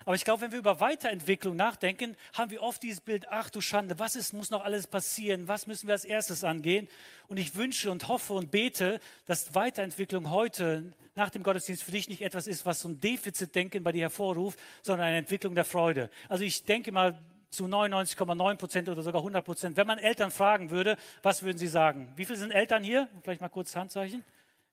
Aber 0.06 0.14
ich 0.16 0.24
glaube, 0.24 0.42
wenn 0.42 0.52
wir 0.52 0.60
über 0.60 0.80
Weiterentwicklung 0.80 1.56
nachdenken, 1.56 2.16
haben 2.34 2.52
wir 2.52 2.62
oft 2.62 2.84
dieses 2.84 3.02
Bild, 3.02 3.28
ach 3.30 3.50
du 3.50 3.60
Schande, 3.60 3.98
was 3.98 4.16
ist, 4.16 4.34
muss 4.34 4.52
noch 4.52 4.64
alles 4.64 4.86
passieren? 4.86 5.48
Was 5.48 5.66
müssen 5.66 5.88
wir 5.88 5.94
als 5.94 6.06
erstes 6.06 6.44
angehen? 6.44 6.88
Und 7.28 7.38
ich 7.38 7.56
wünsche 7.56 7.90
und 7.90 8.08
hoffe 8.08 8.34
und 8.34 8.52
bete, 8.52 9.00
dass 9.26 9.56
Weiterentwicklung 9.56 10.30
heute 10.30 10.94
nach 11.16 11.32
dem 11.32 11.42
Gottesdienst 11.42 11.82
für 11.82 11.92
dich 11.92 12.08
nicht 12.08 12.22
etwas 12.22 12.46
ist, 12.46 12.68
was 12.68 12.82
so 12.82 12.90
ein 12.90 13.00
Defizitdenken 13.00 13.84
bei 13.84 13.94
dir 13.94 14.02
hervorruft, 14.02 14.60
sondern 14.84 15.08
eine 15.08 15.18
Entwicklung 15.18 15.56
der 15.56 15.66
Freude. 15.66 16.12
Also 16.30 16.44
ich 16.44 16.66
denke 16.66 16.92
mal, 16.92 17.18
zu 17.50 17.66
99,9 17.66 18.56
Prozent 18.58 18.90
oder 18.90 19.02
sogar 19.02 19.22
100 19.22 19.44
Prozent. 19.44 19.78
Wenn 19.78 19.88
man 19.88 19.98
Eltern 19.98 20.30
fragen 20.30 20.70
würde, 20.70 20.98
was 21.24 21.42
würden 21.42 21.58
sie 21.58 21.68
sagen? 21.68 22.12
Wie 22.16 22.26
viele 22.26 22.38
sind 22.38 22.52
Eltern 22.52 22.84
hier? 22.84 23.08
Vielleicht 23.24 23.42
mal 23.42 23.50
kurz 23.50 23.76
Handzeichen. 23.76 24.24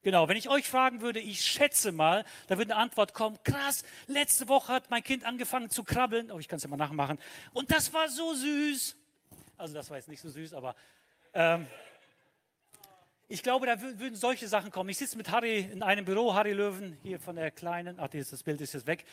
Genau, 0.03 0.29
wenn 0.29 0.37
ich 0.37 0.49
euch 0.49 0.69
fragen 0.69 1.01
würde, 1.01 1.21
ich 1.21 1.45
schätze 1.45 1.93
mal, 1.93 2.25
da 2.49 2.59
würde 2.59 2.73
eine 2.73 2.83
Antwort 2.83 3.15
kommen, 3.15 3.39
krass, 3.45 3.85
letzte 4.09 4.49
Woche 4.49 4.73
hat 4.73 4.91
mein 4.91 5.05
Kind 5.05 5.25
angefangen 5.25 5.71
zu 5.71 5.85
krabbeln. 5.85 6.33
Oh, 6.33 6.41
ich 6.41 6.49
kann 6.49 6.57
es 6.57 6.65
ja 6.65 6.69
mal 6.69 6.77
nachmachen. 6.77 7.19
Und 7.53 7.71
das 7.71 7.93
war 7.93 8.09
so 8.09 8.35
süß. 8.35 8.97
Also 9.57 9.75
das 9.75 9.91
war 9.91 9.99
jetzt 9.99 10.09
nicht 10.09 10.21
so 10.21 10.29
süß, 10.29 10.55
aber 10.55 10.75
ähm, 11.35 11.69
ich 13.29 13.45
glaube, 13.45 13.67
da 13.67 13.81
würden 13.81 14.17
solche 14.17 14.49
Sachen 14.49 14.73
kommen. 14.73 14.91
Ich 14.91 14.99
sitze 14.99 15.17
mit 15.17 15.31
Harry 15.31 15.61
in 15.61 15.85
einem 15.85 16.05
Büro, 16.05 16.35
Harry 16.35 16.53
Löwen, 16.53 16.99
hier 17.03 17.21
von 17.21 17.37
der 17.37 17.53
Kleinen, 17.53 18.01
ach, 18.01 18.09
das 18.09 18.43
Bild 18.43 18.61
ist 18.61 18.75
jetzt 18.75 18.87
weg. 18.89 19.05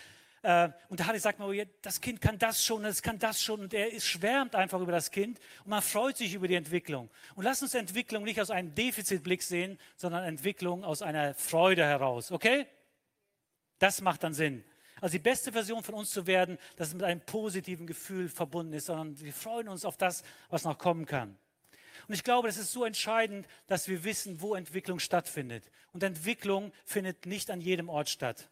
Äh, 0.42 0.70
und 0.88 1.00
der 1.00 1.08
Harry 1.08 1.20
sagt 1.20 1.40
mir, 1.40 1.66
das 1.82 2.00
Kind 2.02 2.22
kann 2.22 2.38
das 2.38 2.64
schon, 2.64 2.86
es 2.86 3.02
kann 3.02 3.20
das 3.20 3.42
schon. 3.42 3.62
Und 3.62 3.74
er 3.74 4.00
schwärmt 4.00 4.56
einfach 4.56 4.80
über 4.80 4.92
das 4.92 5.12
Kind 5.12 5.40
und 5.64 5.70
man 5.70 5.82
freut 5.82 6.18
sich 6.18 6.34
über 6.34 6.48
die 6.48 6.56
Entwicklung. 6.56 7.10
Und 7.36 7.44
lass 7.44 7.62
uns 7.62 7.74
Entwicklung 7.74 8.24
nicht 8.24 8.40
aus 8.40 8.50
einem 8.50 8.74
Defizitblick 8.74 9.44
sehen, 9.44 9.78
sondern 9.96 10.24
Entwicklung 10.24 10.84
aus 10.84 11.02
einer 11.02 11.34
Freude 11.34 11.84
heraus. 11.84 12.32
Okay? 12.32 12.68
Das 13.80 14.02
macht 14.02 14.24
dann 14.24 14.34
Sinn. 14.34 14.64
Also 15.02 15.14
die 15.14 15.24
beste 15.24 15.52
Version 15.52 15.84
von 15.84 15.96
uns 15.96 16.12
zu 16.12 16.28
werden, 16.28 16.58
dass 16.76 16.90
es 16.90 16.94
mit 16.94 17.04
einem 17.04 17.22
positiven 17.22 17.88
Gefühl 17.88 18.28
verbunden 18.28 18.74
ist, 18.74 18.88
sondern 18.88 19.20
wir 19.20 19.34
freuen 19.34 19.70
uns 19.70 19.86
auf 19.86 19.96
das, 19.96 20.24
was 20.50 20.66
noch 20.66 20.78
kommen 20.78 21.06
kann. 21.06 21.38
Und 22.08 22.14
ich 22.14 22.24
glaube, 22.24 22.48
es 22.50 22.58
ist 22.58 22.72
so 22.72 22.84
entscheidend, 22.84 23.48
dass 23.68 23.88
wir 23.88 24.04
wissen, 24.04 24.42
wo 24.42 24.56
Entwicklung 24.56 25.00
stattfindet. 25.00 25.64
Und 25.94 26.04
Entwicklung 26.04 26.74
findet 26.84 27.26
nicht 27.26 27.50
an 27.50 27.62
jedem 27.62 27.88
Ort 27.88 28.10
statt 28.10 28.50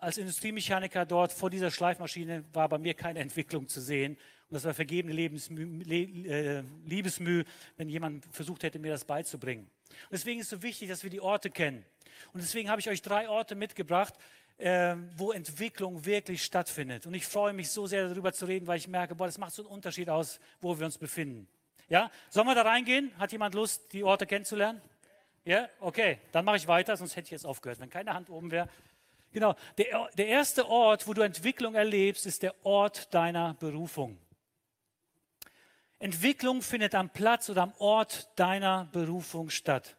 als 0.00 0.16
Industriemechaniker 0.16 1.04
dort 1.04 1.32
vor 1.32 1.50
dieser 1.50 1.70
Schleifmaschine 1.70 2.44
war 2.52 2.68
bei 2.68 2.78
mir 2.78 2.94
keine 2.94 3.20
Entwicklung 3.20 3.68
zu 3.68 3.80
sehen. 3.80 4.14
Und 4.48 4.54
das 4.54 4.64
war 4.64 4.74
vergebene 4.74 5.14
Lebensmüh, 5.14 5.82
äh, 5.84 6.62
Liebesmüh, 6.86 7.44
wenn 7.76 7.88
jemand 7.88 8.24
versucht 8.32 8.62
hätte, 8.62 8.78
mir 8.78 8.90
das 8.90 9.04
beizubringen. 9.04 9.70
Und 9.88 10.12
deswegen 10.12 10.40
ist 10.40 10.46
es 10.46 10.58
so 10.58 10.62
wichtig, 10.62 10.88
dass 10.88 11.02
wir 11.02 11.10
die 11.10 11.20
Orte 11.20 11.50
kennen. 11.50 11.84
Und 12.32 12.42
deswegen 12.42 12.70
habe 12.70 12.80
ich 12.80 12.88
euch 12.88 13.02
drei 13.02 13.28
Orte 13.28 13.54
mitgebracht, 13.54 14.14
äh, 14.56 14.96
wo 15.16 15.32
Entwicklung 15.32 16.04
wirklich 16.04 16.42
stattfindet. 16.42 17.06
Und 17.06 17.14
ich 17.14 17.26
freue 17.26 17.52
mich 17.52 17.70
so 17.70 17.86
sehr 17.86 18.08
darüber 18.08 18.32
zu 18.32 18.46
reden, 18.46 18.66
weil 18.66 18.78
ich 18.78 18.88
merke, 18.88 19.14
boah, 19.14 19.26
das 19.26 19.38
macht 19.38 19.52
so 19.52 19.62
einen 19.62 19.70
Unterschied 19.70 20.08
aus, 20.08 20.40
wo 20.60 20.78
wir 20.78 20.86
uns 20.86 20.98
befinden. 20.98 21.46
Ja, 21.88 22.10
sollen 22.30 22.46
wir 22.46 22.54
da 22.54 22.62
reingehen? 22.62 23.12
Hat 23.18 23.32
jemand 23.32 23.54
Lust, 23.54 23.92
die 23.92 24.02
Orte 24.02 24.26
kennenzulernen? 24.26 24.80
Ja, 25.44 25.68
okay, 25.80 26.18
dann 26.32 26.44
mache 26.44 26.56
ich 26.56 26.66
weiter, 26.66 26.96
sonst 26.96 27.16
hätte 27.16 27.26
ich 27.26 27.32
jetzt 27.32 27.46
aufgehört. 27.46 27.80
Wenn 27.80 27.90
keine 27.90 28.12
Hand 28.12 28.28
oben 28.30 28.50
wäre, 28.50 28.68
Genau, 29.32 29.54
der, 29.78 30.08
der 30.16 30.26
erste 30.26 30.68
Ort, 30.68 31.06
wo 31.06 31.14
du 31.14 31.22
Entwicklung 31.22 31.74
erlebst, 31.74 32.26
ist 32.26 32.42
der 32.42 32.54
Ort 32.64 33.12
deiner 33.14 33.54
Berufung. 33.54 34.18
Entwicklung 36.00 36.62
findet 36.62 36.94
am 36.94 37.10
Platz 37.10 37.48
oder 37.50 37.62
am 37.62 37.74
Ort 37.78 38.28
deiner 38.36 38.86
Berufung 38.86 39.50
statt. 39.50 39.96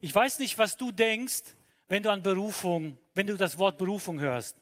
Ich 0.00 0.14
weiß 0.14 0.38
nicht, 0.40 0.58
was 0.58 0.76
du 0.76 0.90
denkst, 0.90 1.42
wenn 1.88 2.02
du 2.02 2.10
an 2.10 2.22
Berufung, 2.22 2.98
wenn 3.14 3.26
du 3.26 3.36
das 3.36 3.58
Wort 3.58 3.78
Berufung 3.78 4.18
hörst. 4.18 4.56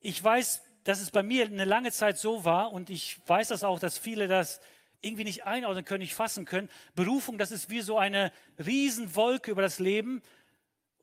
Ich 0.00 0.22
weiß, 0.22 0.62
dass 0.84 1.00
es 1.00 1.10
bei 1.10 1.22
mir 1.22 1.44
eine 1.44 1.64
lange 1.64 1.92
Zeit 1.92 2.18
so 2.18 2.44
war 2.44 2.72
und 2.72 2.88
ich 2.88 3.20
weiß 3.26 3.48
das 3.48 3.64
auch, 3.64 3.78
dass 3.78 3.98
viele 3.98 4.28
das 4.28 4.60
irgendwie 5.02 5.24
nicht 5.24 5.44
einordnen 5.44 5.84
können, 5.84 6.02
nicht 6.02 6.14
fassen 6.14 6.44
können. 6.44 6.70
Berufung, 6.94 7.36
das 7.36 7.50
ist 7.50 7.70
wie 7.70 7.80
so 7.80 7.98
eine 7.98 8.32
Riesenwolke 8.58 9.50
über 9.50 9.62
das 9.62 9.78
Leben 9.78 10.22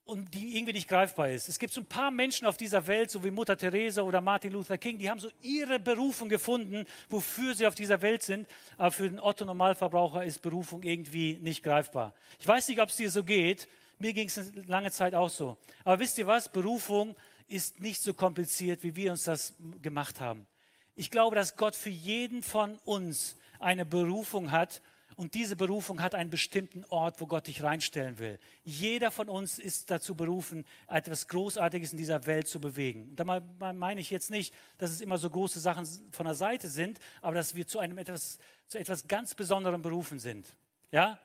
und 0.08 0.34
die 0.34 0.58
irgendwie 0.58 0.74
nicht 0.74 0.88
greifbar 0.88 1.30
ist. 1.30 1.50
Es 1.50 1.60
gibt 1.60 1.74
so 1.74 1.82
ein 1.82 1.86
paar 1.86 2.12
Menschen 2.12 2.48
auf 2.48 2.56
dieser 2.56 2.88
Welt, 2.88 3.12
so 3.12 3.24
wie 3.24 3.32
Mutter 3.32 3.58
Teresa 3.58 4.02
oder 4.02 4.22
Martin 4.22 4.54
Luther 4.54 4.78
King, 4.78 4.98
die 4.98 5.10
haben 5.10 5.20
so 5.20 5.30
ihre 5.42 5.80
Berufung 5.80 6.30
gefunden, 6.30 6.86
wofür 7.10 7.54
sie 7.54 7.68
auf 7.68 7.76
dieser 7.76 8.02
Welt 8.02 8.24
sind. 8.24 8.48
Aber 8.78 8.92
für 8.92 9.10
den 9.10 9.20
Otto 9.20 9.44
Normalverbraucher 9.44 10.24
ist 10.24 10.42
Berufung 10.42 10.82
irgendwie 10.84 11.38
nicht 11.42 11.62
greifbar. 11.62 12.14
Ich 12.40 12.48
weiß 12.48 12.70
nicht, 12.70 12.80
ob 12.80 12.90
es 12.90 12.96
dir 12.96 13.12
so 13.12 13.24
geht. 13.24 13.68
Mir 14.00 14.14
ging 14.14 14.28
es 14.28 14.52
lange 14.68 14.92
Zeit 14.92 15.14
auch 15.14 15.30
so. 15.30 15.58
Aber 15.84 16.00
wisst 16.00 16.18
ihr 16.18 16.28
was? 16.28 16.50
Berufung 16.50 17.16
ist 17.50 17.82
nicht 17.82 18.02
so 18.02 18.14
kompliziert, 18.14 18.84
wie 18.84 18.96
wir 18.96 19.12
uns 19.12 19.26
das 19.26 19.56
gemacht 19.82 20.22
haben. 20.22 20.48
Ich 20.96 21.12
glaube, 21.12 21.36
dass 21.36 21.58
Gott 21.58 21.76
für 21.76 21.90
jeden 21.90 22.44
von 22.44 22.78
uns 22.86 23.36
eine 23.60 23.86
Berufung 23.86 24.52
hat 24.52 24.82
und 25.18 25.34
diese 25.34 25.56
Berufung 25.56 26.04
hat 26.04 26.14
einen 26.14 26.30
bestimmten 26.30 26.86
Ort, 26.86 27.20
wo 27.20 27.26
Gott 27.26 27.48
dich 27.48 27.64
reinstellen 27.64 28.20
will. 28.20 28.38
Jeder 28.64 29.10
von 29.10 29.30
uns 29.30 29.58
ist 29.58 29.90
dazu 29.90 30.14
berufen, 30.14 30.64
etwas 30.88 31.28
Großartiges 31.28 31.92
in 31.92 31.98
dieser 31.98 32.28
Welt 32.28 32.48
zu 32.48 32.62
bewegen. 32.62 33.16
Da 33.16 33.24
meine 33.26 34.00
ich 34.00 34.12
jetzt 34.12 34.30
nicht, 34.30 34.54
dass 34.78 34.92
es 34.92 35.02
immer 35.02 35.18
so 35.18 35.28
große 35.28 35.60
Sachen 35.60 35.88
von 36.12 36.28
der 36.28 36.36
Seite 36.36 36.70
sind, 36.70 37.00
aber 37.24 37.34
dass 37.34 37.56
wir 37.56 37.66
zu 37.66 37.80
einem 37.80 37.98
etwas, 37.98 38.38
zu 38.68 38.78
etwas 38.78 39.08
ganz 39.08 39.34
Besonderem 39.34 39.82
berufen 39.82 40.20
sind. 40.20 40.56
Ja? 40.92 41.20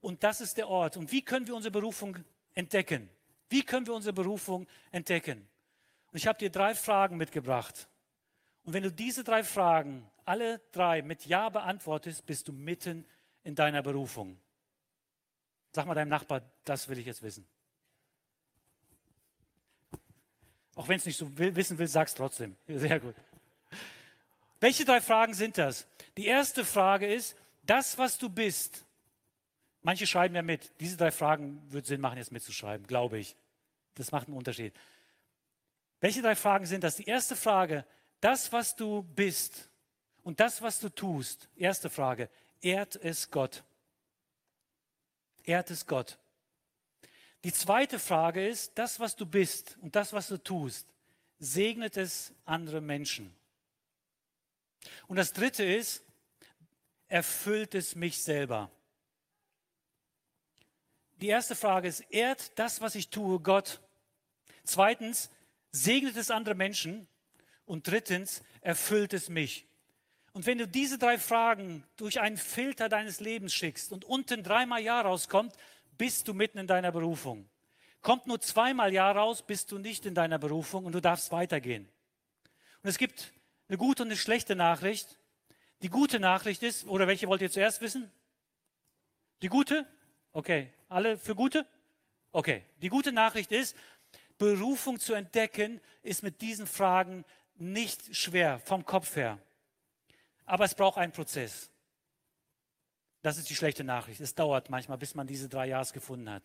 Und 0.00 0.22
das 0.22 0.40
ist 0.40 0.56
der 0.56 0.68
Ort. 0.68 0.96
Und 0.96 1.10
wie 1.10 1.22
können 1.22 1.48
wir 1.48 1.56
unsere 1.56 1.72
Berufung 1.72 2.16
entdecken? 2.54 3.10
Wie 3.48 3.64
können 3.64 3.84
wir 3.88 3.94
unsere 3.94 4.12
Berufung 4.12 4.68
entdecken? 4.92 5.48
Und 6.12 6.18
ich 6.18 6.28
habe 6.28 6.38
dir 6.38 6.50
drei 6.50 6.76
Fragen 6.76 7.16
mitgebracht. 7.16 7.88
Und 8.62 8.74
wenn 8.74 8.84
du 8.84 8.92
diese 8.92 9.24
drei 9.24 9.42
Fragen, 9.42 10.08
alle 10.24 10.60
drei 10.70 11.02
mit 11.02 11.26
Ja 11.26 11.48
beantwortest, 11.48 12.24
bist 12.26 12.46
du 12.46 12.52
mitten 12.52 13.04
in 13.44 13.54
deiner 13.54 13.82
Berufung? 13.82 14.38
Sag 15.72 15.86
mal 15.86 15.94
deinem 15.94 16.08
Nachbar, 16.08 16.42
das 16.64 16.88
will 16.88 16.98
ich 16.98 17.06
jetzt 17.06 17.22
wissen. 17.22 17.46
Auch 20.74 20.88
wenn 20.88 20.96
es 20.96 21.06
nicht 21.06 21.16
so 21.16 21.38
will, 21.38 21.54
wissen 21.54 21.78
will, 21.78 21.86
sag's 21.86 22.14
trotzdem. 22.14 22.56
Sehr 22.66 22.98
gut. 23.00 23.14
Welche 24.60 24.84
drei 24.84 25.00
Fragen 25.00 25.34
sind 25.34 25.58
das? 25.58 25.86
Die 26.16 26.26
erste 26.26 26.64
Frage 26.64 27.12
ist, 27.12 27.36
das, 27.62 27.98
was 27.98 28.18
du 28.18 28.28
bist. 28.28 28.84
Manche 29.82 30.06
schreiben 30.06 30.34
ja 30.34 30.42
mit. 30.42 30.72
Diese 30.80 30.96
drei 30.96 31.10
Fragen 31.10 31.62
würde 31.70 31.86
Sinn 31.86 32.00
machen, 32.00 32.18
jetzt 32.18 32.32
mitzuschreiben, 32.32 32.86
glaube 32.86 33.18
ich. 33.18 33.36
Das 33.94 34.12
macht 34.12 34.28
einen 34.28 34.36
Unterschied. 34.36 34.74
Welche 36.00 36.22
drei 36.22 36.34
Fragen 36.34 36.66
sind 36.66 36.84
das? 36.84 36.96
Die 36.96 37.04
erste 37.04 37.36
Frage, 37.36 37.84
das, 38.20 38.52
was 38.52 38.74
du 38.74 39.02
bist 39.02 39.68
und 40.22 40.40
das, 40.40 40.62
was 40.62 40.80
du 40.80 40.88
tust. 40.88 41.48
Erste 41.56 41.90
Frage, 41.90 42.28
ehrt 42.64 42.96
es 42.96 43.30
Gott. 43.30 43.62
Ehrt 45.44 45.70
es 45.70 45.86
Gott. 45.86 46.18
Die 47.44 47.52
zweite 47.52 47.98
Frage 47.98 48.48
ist, 48.48 48.78
das, 48.78 48.98
was 48.98 49.14
du 49.14 49.26
bist 49.26 49.76
und 49.82 49.94
das, 49.94 50.14
was 50.14 50.28
du 50.28 50.38
tust, 50.38 50.86
segnet 51.38 51.98
es 51.98 52.32
andere 52.46 52.80
Menschen. 52.80 53.34
Und 55.06 55.16
das 55.16 55.34
dritte 55.34 55.62
ist, 55.62 56.02
erfüllt 57.08 57.74
es 57.74 57.94
mich 57.94 58.22
selber. 58.22 58.70
Die 61.16 61.28
erste 61.28 61.54
Frage 61.54 61.88
ist, 61.88 62.00
ehrt 62.10 62.58
das, 62.58 62.80
was 62.80 62.94
ich 62.94 63.10
tue, 63.10 63.40
Gott? 63.40 63.82
Zweitens, 64.64 65.30
segnet 65.70 66.16
es 66.16 66.30
andere 66.30 66.54
Menschen? 66.54 67.06
Und 67.66 67.86
drittens, 67.86 68.42
erfüllt 68.62 69.12
es 69.12 69.28
mich? 69.28 69.66
Und 70.34 70.46
wenn 70.46 70.58
du 70.58 70.66
diese 70.66 70.98
drei 70.98 71.16
Fragen 71.16 71.84
durch 71.96 72.20
einen 72.20 72.36
Filter 72.36 72.88
deines 72.88 73.20
Lebens 73.20 73.54
schickst 73.54 73.92
und 73.92 74.04
unten 74.04 74.42
dreimal 74.42 74.82
Ja 74.82 75.00
rauskommt, 75.00 75.54
bist 75.96 76.26
du 76.26 76.34
mitten 76.34 76.58
in 76.58 76.66
deiner 76.66 76.90
Berufung. 76.90 77.48
Kommt 78.02 78.26
nur 78.26 78.40
zweimal 78.40 78.92
Ja 78.92 79.12
raus, 79.12 79.46
bist 79.46 79.70
du 79.70 79.78
nicht 79.78 80.06
in 80.06 80.14
deiner 80.14 80.40
Berufung 80.40 80.86
und 80.86 80.92
du 80.92 81.00
darfst 81.00 81.30
weitergehen. 81.30 81.88
Und 82.82 82.90
es 82.90 82.98
gibt 82.98 83.32
eine 83.68 83.78
gute 83.78 84.02
und 84.02 84.08
eine 84.08 84.16
schlechte 84.16 84.56
Nachricht. 84.56 85.20
Die 85.82 85.88
gute 85.88 86.18
Nachricht 86.18 86.64
ist, 86.64 86.84
oder 86.88 87.06
welche 87.06 87.28
wollt 87.28 87.40
ihr 87.40 87.50
zuerst 87.50 87.80
wissen? 87.80 88.10
Die 89.40 89.48
gute? 89.48 89.86
Okay. 90.32 90.72
Alle 90.88 91.16
für 91.16 91.36
gute? 91.36 91.64
Okay. 92.32 92.64
Die 92.82 92.88
gute 92.88 93.12
Nachricht 93.12 93.52
ist, 93.52 93.76
Berufung 94.36 94.98
zu 94.98 95.14
entdecken, 95.14 95.80
ist 96.02 96.24
mit 96.24 96.40
diesen 96.40 96.66
Fragen 96.66 97.24
nicht 97.54 98.16
schwer 98.16 98.58
vom 98.58 98.84
Kopf 98.84 99.14
her. 99.14 99.38
Aber 100.44 100.64
es 100.64 100.74
braucht 100.74 100.98
einen 100.98 101.12
Prozess. 101.12 101.70
Das 103.22 103.38
ist 103.38 103.48
die 103.48 103.54
schlechte 103.54 103.84
Nachricht. 103.84 104.20
Es 104.20 104.34
dauert 104.34 104.68
manchmal, 104.68 104.98
bis 104.98 105.14
man 105.14 105.26
diese 105.26 105.48
drei 105.48 105.66
Jahre 105.68 105.90
gefunden 105.92 106.30
hat. 106.30 106.42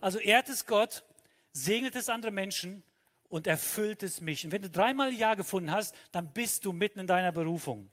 Also 0.00 0.18
ehrt 0.18 0.48
es 0.48 0.66
Gott, 0.66 1.04
segnet 1.52 1.94
es 1.94 2.08
andere 2.08 2.32
Menschen 2.32 2.82
und 3.28 3.46
erfüllt 3.46 4.02
es 4.02 4.20
mich. 4.20 4.44
Und 4.44 4.52
wenn 4.52 4.62
du 4.62 4.70
dreimal 4.70 5.12
Ja 5.12 5.34
gefunden 5.34 5.70
hast, 5.70 5.94
dann 6.10 6.32
bist 6.32 6.64
du 6.64 6.72
mitten 6.72 6.98
in 6.98 7.06
deiner 7.06 7.32
Berufung. 7.32 7.90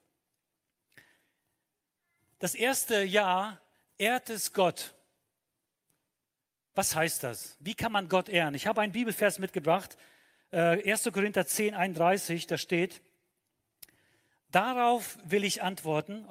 Das 2.39 2.55
erste 2.55 3.03
Ja, 3.03 3.61
ehrt 3.97 4.29
es 4.29 4.53
Gott. 4.53 4.95
Was 6.73 6.95
heißt 6.95 7.23
das? 7.23 7.57
Wie 7.59 7.73
kann 7.73 7.91
man 7.91 8.09
Gott 8.09 8.29
ehren? 8.29 8.53
Ich 8.53 8.67
habe 8.67 8.81
einen 8.81 8.93
Bibelvers 8.93 9.39
mitgebracht, 9.39 9.97
1. 10.51 11.05
Äh, 11.05 11.11
Korinther 11.11 11.45
10, 11.45 11.73
31, 11.73 12.47
da 12.47 12.57
steht, 12.57 13.01
darauf 14.51 15.17
will 15.23 15.43
ich 15.43 15.61
antworten, 15.61 16.25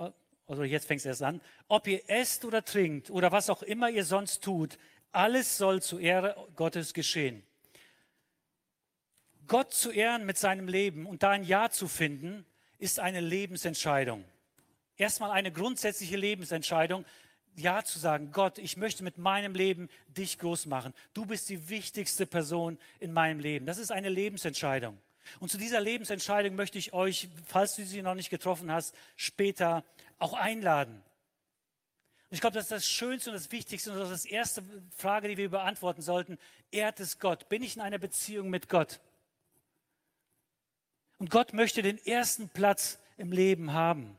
also 0.46 0.64
jetzt 0.64 0.86
fängt 0.86 1.00
es 1.00 1.06
erst 1.06 1.22
an, 1.22 1.40
ob 1.68 1.86
ihr 1.86 2.08
esst 2.08 2.44
oder 2.44 2.64
trinkt 2.64 3.10
oder 3.10 3.32
was 3.32 3.50
auch 3.50 3.62
immer 3.62 3.90
ihr 3.90 4.04
sonst 4.04 4.42
tut, 4.42 4.78
alles 5.12 5.56
soll 5.56 5.82
zur 5.82 6.00
Ehre 6.00 6.36
Gottes 6.54 6.94
geschehen. 6.94 7.42
Gott 9.46 9.72
zu 9.72 9.90
ehren 9.90 10.26
mit 10.26 10.38
seinem 10.38 10.68
Leben 10.68 11.06
und 11.06 11.22
da 11.22 11.30
ein 11.30 11.44
Ja 11.44 11.70
zu 11.70 11.88
finden, 11.88 12.44
ist 12.78 13.00
eine 13.00 13.20
Lebensentscheidung. 13.20 14.24
Erstmal 14.96 15.30
eine 15.30 15.52
grundsätzliche 15.52 16.16
Lebensentscheidung, 16.16 17.04
Ja 17.54 17.84
zu 17.84 17.98
sagen, 17.98 18.32
Gott, 18.32 18.58
ich 18.58 18.76
möchte 18.76 19.04
mit 19.04 19.18
meinem 19.18 19.54
Leben 19.54 19.88
dich 20.08 20.38
groß 20.38 20.66
machen. 20.66 20.92
Du 21.14 21.26
bist 21.26 21.48
die 21.48 21.68
wichtigste 21.68 22.26
Person 22.26 22.78
in 22.98 23.12
meinem 23.12 23.40
Leben. 23.40 23.66
Das 23.66 23.78
ist 23.78 23.92
eine 23.92 24.08
Lebensentscheidung. 24.08 24.98
Und 25.40 25.50
zu 25.50 25.58
dieser 25.58 25.80
Lebensentscheidung 25.80 26.54
möchte 26.54 26.78
ich 26.78 26.92
euch, 26.92 27.28
falls 27.46 27.76
du 27.76 27.84
sie 27.84 28.02
noch 28.02 28.14
nicht 28.14 28.30
getroffen 28.30 28.70
hast, 28.70 28.94
später 29.16 29.84
auch 30.18 30.34
einladen. 30.34 31.02
Und 32.28 32.34
ich 32.34 32.40
glaube, 32.40 32.54
das 32.54 32.64
ist 32.64 32.72
das 32.72 32.86
Schönste 32.86 33.30
und 33.30 33.34
das 33.34 33.52
Wichtigste 33.52 33.92
und 33.92 33.98
das 33.98 34.10
ist 34.10 34.24
die 34.24 34.32
erste 34.32 34.64
Frage, 34.96 35.28
die 35.28 35.36
wir 35.36 35.50
beantworten 35.50 36.02
sollten. 36.02 36.38
Ehrt 36.72 36.98
es 36.98 37.18
Gott? 37.18 37.48
Bin 37.48 37.62
ich 37.62 37.76
in 37.76 37.82
einer 37.82 37.98
Beziehung 37.98 38.50
mit 38.50 38.68
Gott? 38.68 39.00
Und 41.18 41.30
Gott 41.30 41.52
möchte 41.52 41.82
den 41.82 42.04
ersten 42.04 42.48
Platz 42.48 42.98
im 43.16 43.32
Leben 43.32 43.72
haben. 43.72 44.18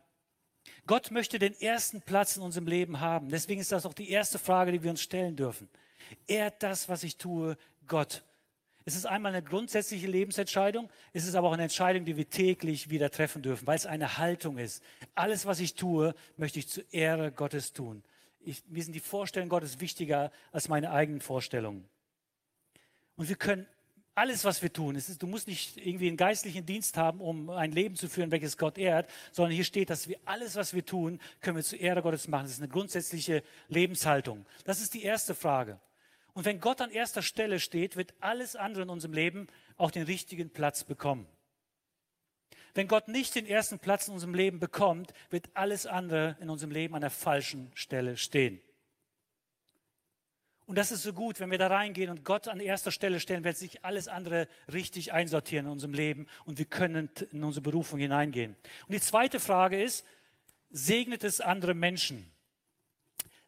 Gott 0.86 1.12
möchte 1.12 1.38
den 1.38 1.54
ersten 1.60 2.02
Platz 2.02 2.38
in 2.38 2.44
unserem 2.44 2.68
Leben 2.68 3.02
haben. 3.02 3.30
Deswegen 3.30 3.60
ist 3.60 3.72
das 3.72 3.86
auch 3.86 3.94
die 3.94 4.10
erste 4.10 4.40
Frage, 4.40 4.72
die 4.72 4.84
wir 4.84 4.90
uns 4.90 5.02
stellen 5.02 5.36
dürfen. 5.36 5.70
Ehrt 6.28 6.64
das, 6.64 6.88
was 6.88 7.04
ich 7.04 7.18
tue, 7.18 7.58
Gott? 7.88 8.24
Es 8.88 8.96
ist 8.96 9.06
einmal 9.06 9.34
eine 9.34 9.44
grundsätzliche 9.44 10.08
Lebensentscheidung, 10.08 10.90
es 11.12 11.26
ist 11.26 11.36
aber 11.36 11.50
auch 11.50 11.54
eine 11.54 11.64
Entscheidung, 11.64 12.06
die 12.06 12.16
wir 12.16 12.30
täglich 12.30 12.90
wieder 12.90 13.12
treffen 13.12 13.42
dürfen, 13.42 13.68
weil 13.68 13.76
es 13.76 13.86
eine 13.86 14.18
Haltung 14.18 14.58
ist. 14.58 14.82
Alles, 15.14 15.46
was 15.46 15.60
ich 15.60 15.76
tue, 15.76 16.16
möchte 16.38 16.60
ich 16.60 16.70
zur 16.70 16.86
Ehre 16.94 17.34
Gottes 17.34 17.74
tun. 17.74 18.02
Ich, 18.40 18.64
mir 18.70 18.82
sind 18.82 18.94
die 18.94 19.02
Vorstellungen 19.02 19.50
Gottes 19.50 19.82
wichtiger 19.82 20.32
als 20.54 20.70
meine 20.70 20.92
eigenen 20.92 21.20
Vorstellungen. 21.20 21.84
Und 23.18 23.28
wir 23.28 23.36
können 23.36 23.68
alles, 24.16 24.46
was 24.46 24.62
wir 24.62 24.72
tun, 24.72 24.96
ist, 24.96 25.22
du 25.22 25.28
musst 25.28 25.50
nicht 25.50 25.76
irgendwie 25.86 26.08
einen 26.08 26.16
geistlichen 26.16 26.66
Dienst 26.66 26.96
haben, 26.96 27.20
um 27.20 27.50
ein 27.50 27.74
Leben 27.74 27.98
zu 27.98 28.08
führen, 28.08 28.32
welches 28.32 28.58
Gott 28.58 28.78
ehrt, 28.78 29.10
sondern 29.34 29.52
hier 29.54 29.66
steht, 29.66 29.90
dass 29.90 30.08
wir 30.08 30.18
alles, 30.24 30.56
was 30.56 30.74
wir 30.74 30.86
tun, 30.86 31.20
können 31.42 31.58
wir 31.58 31.64
zur 31.66 31.82
Ehre 31.82 32.02
Gottes 32.02 32.30
machen. 32.30 32.44
Das 32.44 32.54
ist 32.54 32.62
eine 32.62 32.70
grundsätzliche 32.70 33.44
Lebenshaltung. 33.68 34.46
Das 34.64 34.80
ist 34.80 34.94
die 34.94 35.04
erste 35.04 35.36
Frage. 35.36 35.78
Und 36.38 36.46
wenn 36.46 36.60
Gott 36.60 36.82
an 36.82 36.92
erster 36.92 37.24
Stelle 37.24 37.60
steht, 37.60 37.96
wird 37.96 38.14
alles 38.20 38.56
andere 38.56 38.84
in 38.84 38.92
unserem 38.92 39.14
Leben 39.14 39.48
auch 39.76 39.90
den 39.90 40.04
richtigen 40.04 40.52
Platz 40.52 40.84
bekommen. 40.84 41.26
Wenn 42.76 42.88
Gott 42.88 43.08
nicht 43.08 43.34
den 43.34 43.48
ersten 43.48 43.80
Platz 43.80 44.08
in 44.08 44.14
unserem 44.14 44.36
Leben 44.36 44.60
bekommt, 44.60 45.16
wird 45.32 45.50
alles 45.56 45.88
andere 45.88 46.38
in 46.40 46.52
unserem 46.52 46.70
Leben 46.70 46.94
an 46.94 47.02
der 47.02 47.10
falschen 47.10 47.72
Stelle 47.74 48.18
stehen. 48.18 48.62
Und 50.68 50.78
das 50.78 50.92
ist 50.92 51.02
so 51.02 51.12
gut, 51.12 51.40
wenn 51.40 51.50
wir 51.50 51.58
da 51.58 51.70
reingehen 51.70 52.12
und 52.12 52.24
Gott 52.24 52.48
an 52.48 52.60
erster 52.60 52.92
Stelle 52.92 53.20
stellen, 53.20 53.44
wird 53.44 53.58
sich 53.58 53.84
alles 53.84 54.08
andere 54.08 54.48
richtig 54.72 55.14
einsortieren 55.14 55.66
in 55.66 55.72
unserem 55.72 55.96
Leben 55.96 56.28
und 56.46 56.60
wir 56.60 56.66
können 56.66 57.10
in 57.32 57.44
unsere 57.44 57.64
Berufung 57.64 57.98
hineingehen. 57.98 58.56
Und 58.86 58.94
die 58.94 59.02
zweite 59.02 59.40
Frage 59.40 59.82
ist, 59.82 60.06
segnet 60.70 61.24
es 61.24 61.42
andere 61.42 61.74
Menschen? 61.74 62.32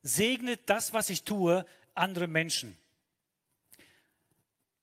Segnet 0.01 0.61
das, 0.65 0.91
was 0.91 1.11
ich 1.11 1.23
tue, 1.23 1.67
andere 1.93 2.25
Menschen? 2.25 2.78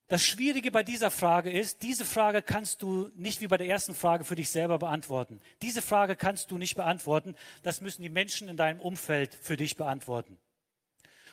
Das 0.09 0.23
Schwierige 0.25 0.71
bei 0.71 0.83
dieser 0.83 1.11
Frage 1.11 1.51
ist, 1.51 1.81
diese 1.81 2.05
Frage 2.05 2.41
kannst 2.41 2.81
du 2.81 3.11
nicht 3.15 3.41
wie 3.41 3.47
bei 3.47 3.57
der 3.57 3.67
ersten 3.67 3.93
Frage 3.93 4.23
für 4.23 4.35
dich 4.35 4.49
selber 4.49 4.79
beantworten. 4.79 5.41
Diese 5.61 5.81
Frage 5.81 6.15
kannst 6.15 6.49
du 6.49 6.57
nicht 6.57 6.75
beantworten. 6.75 7.35
Das 7.61 7.81
müssen 7.81 8.03
die 8.03 8.09
Menschen 8.09 8.47
in 8.47 8.55
deinem 8.55 8.79
Umfeld 8.79 9.35
für 9.35 9.57
dich 9.57 9.75
beantworten. 9.75 10.37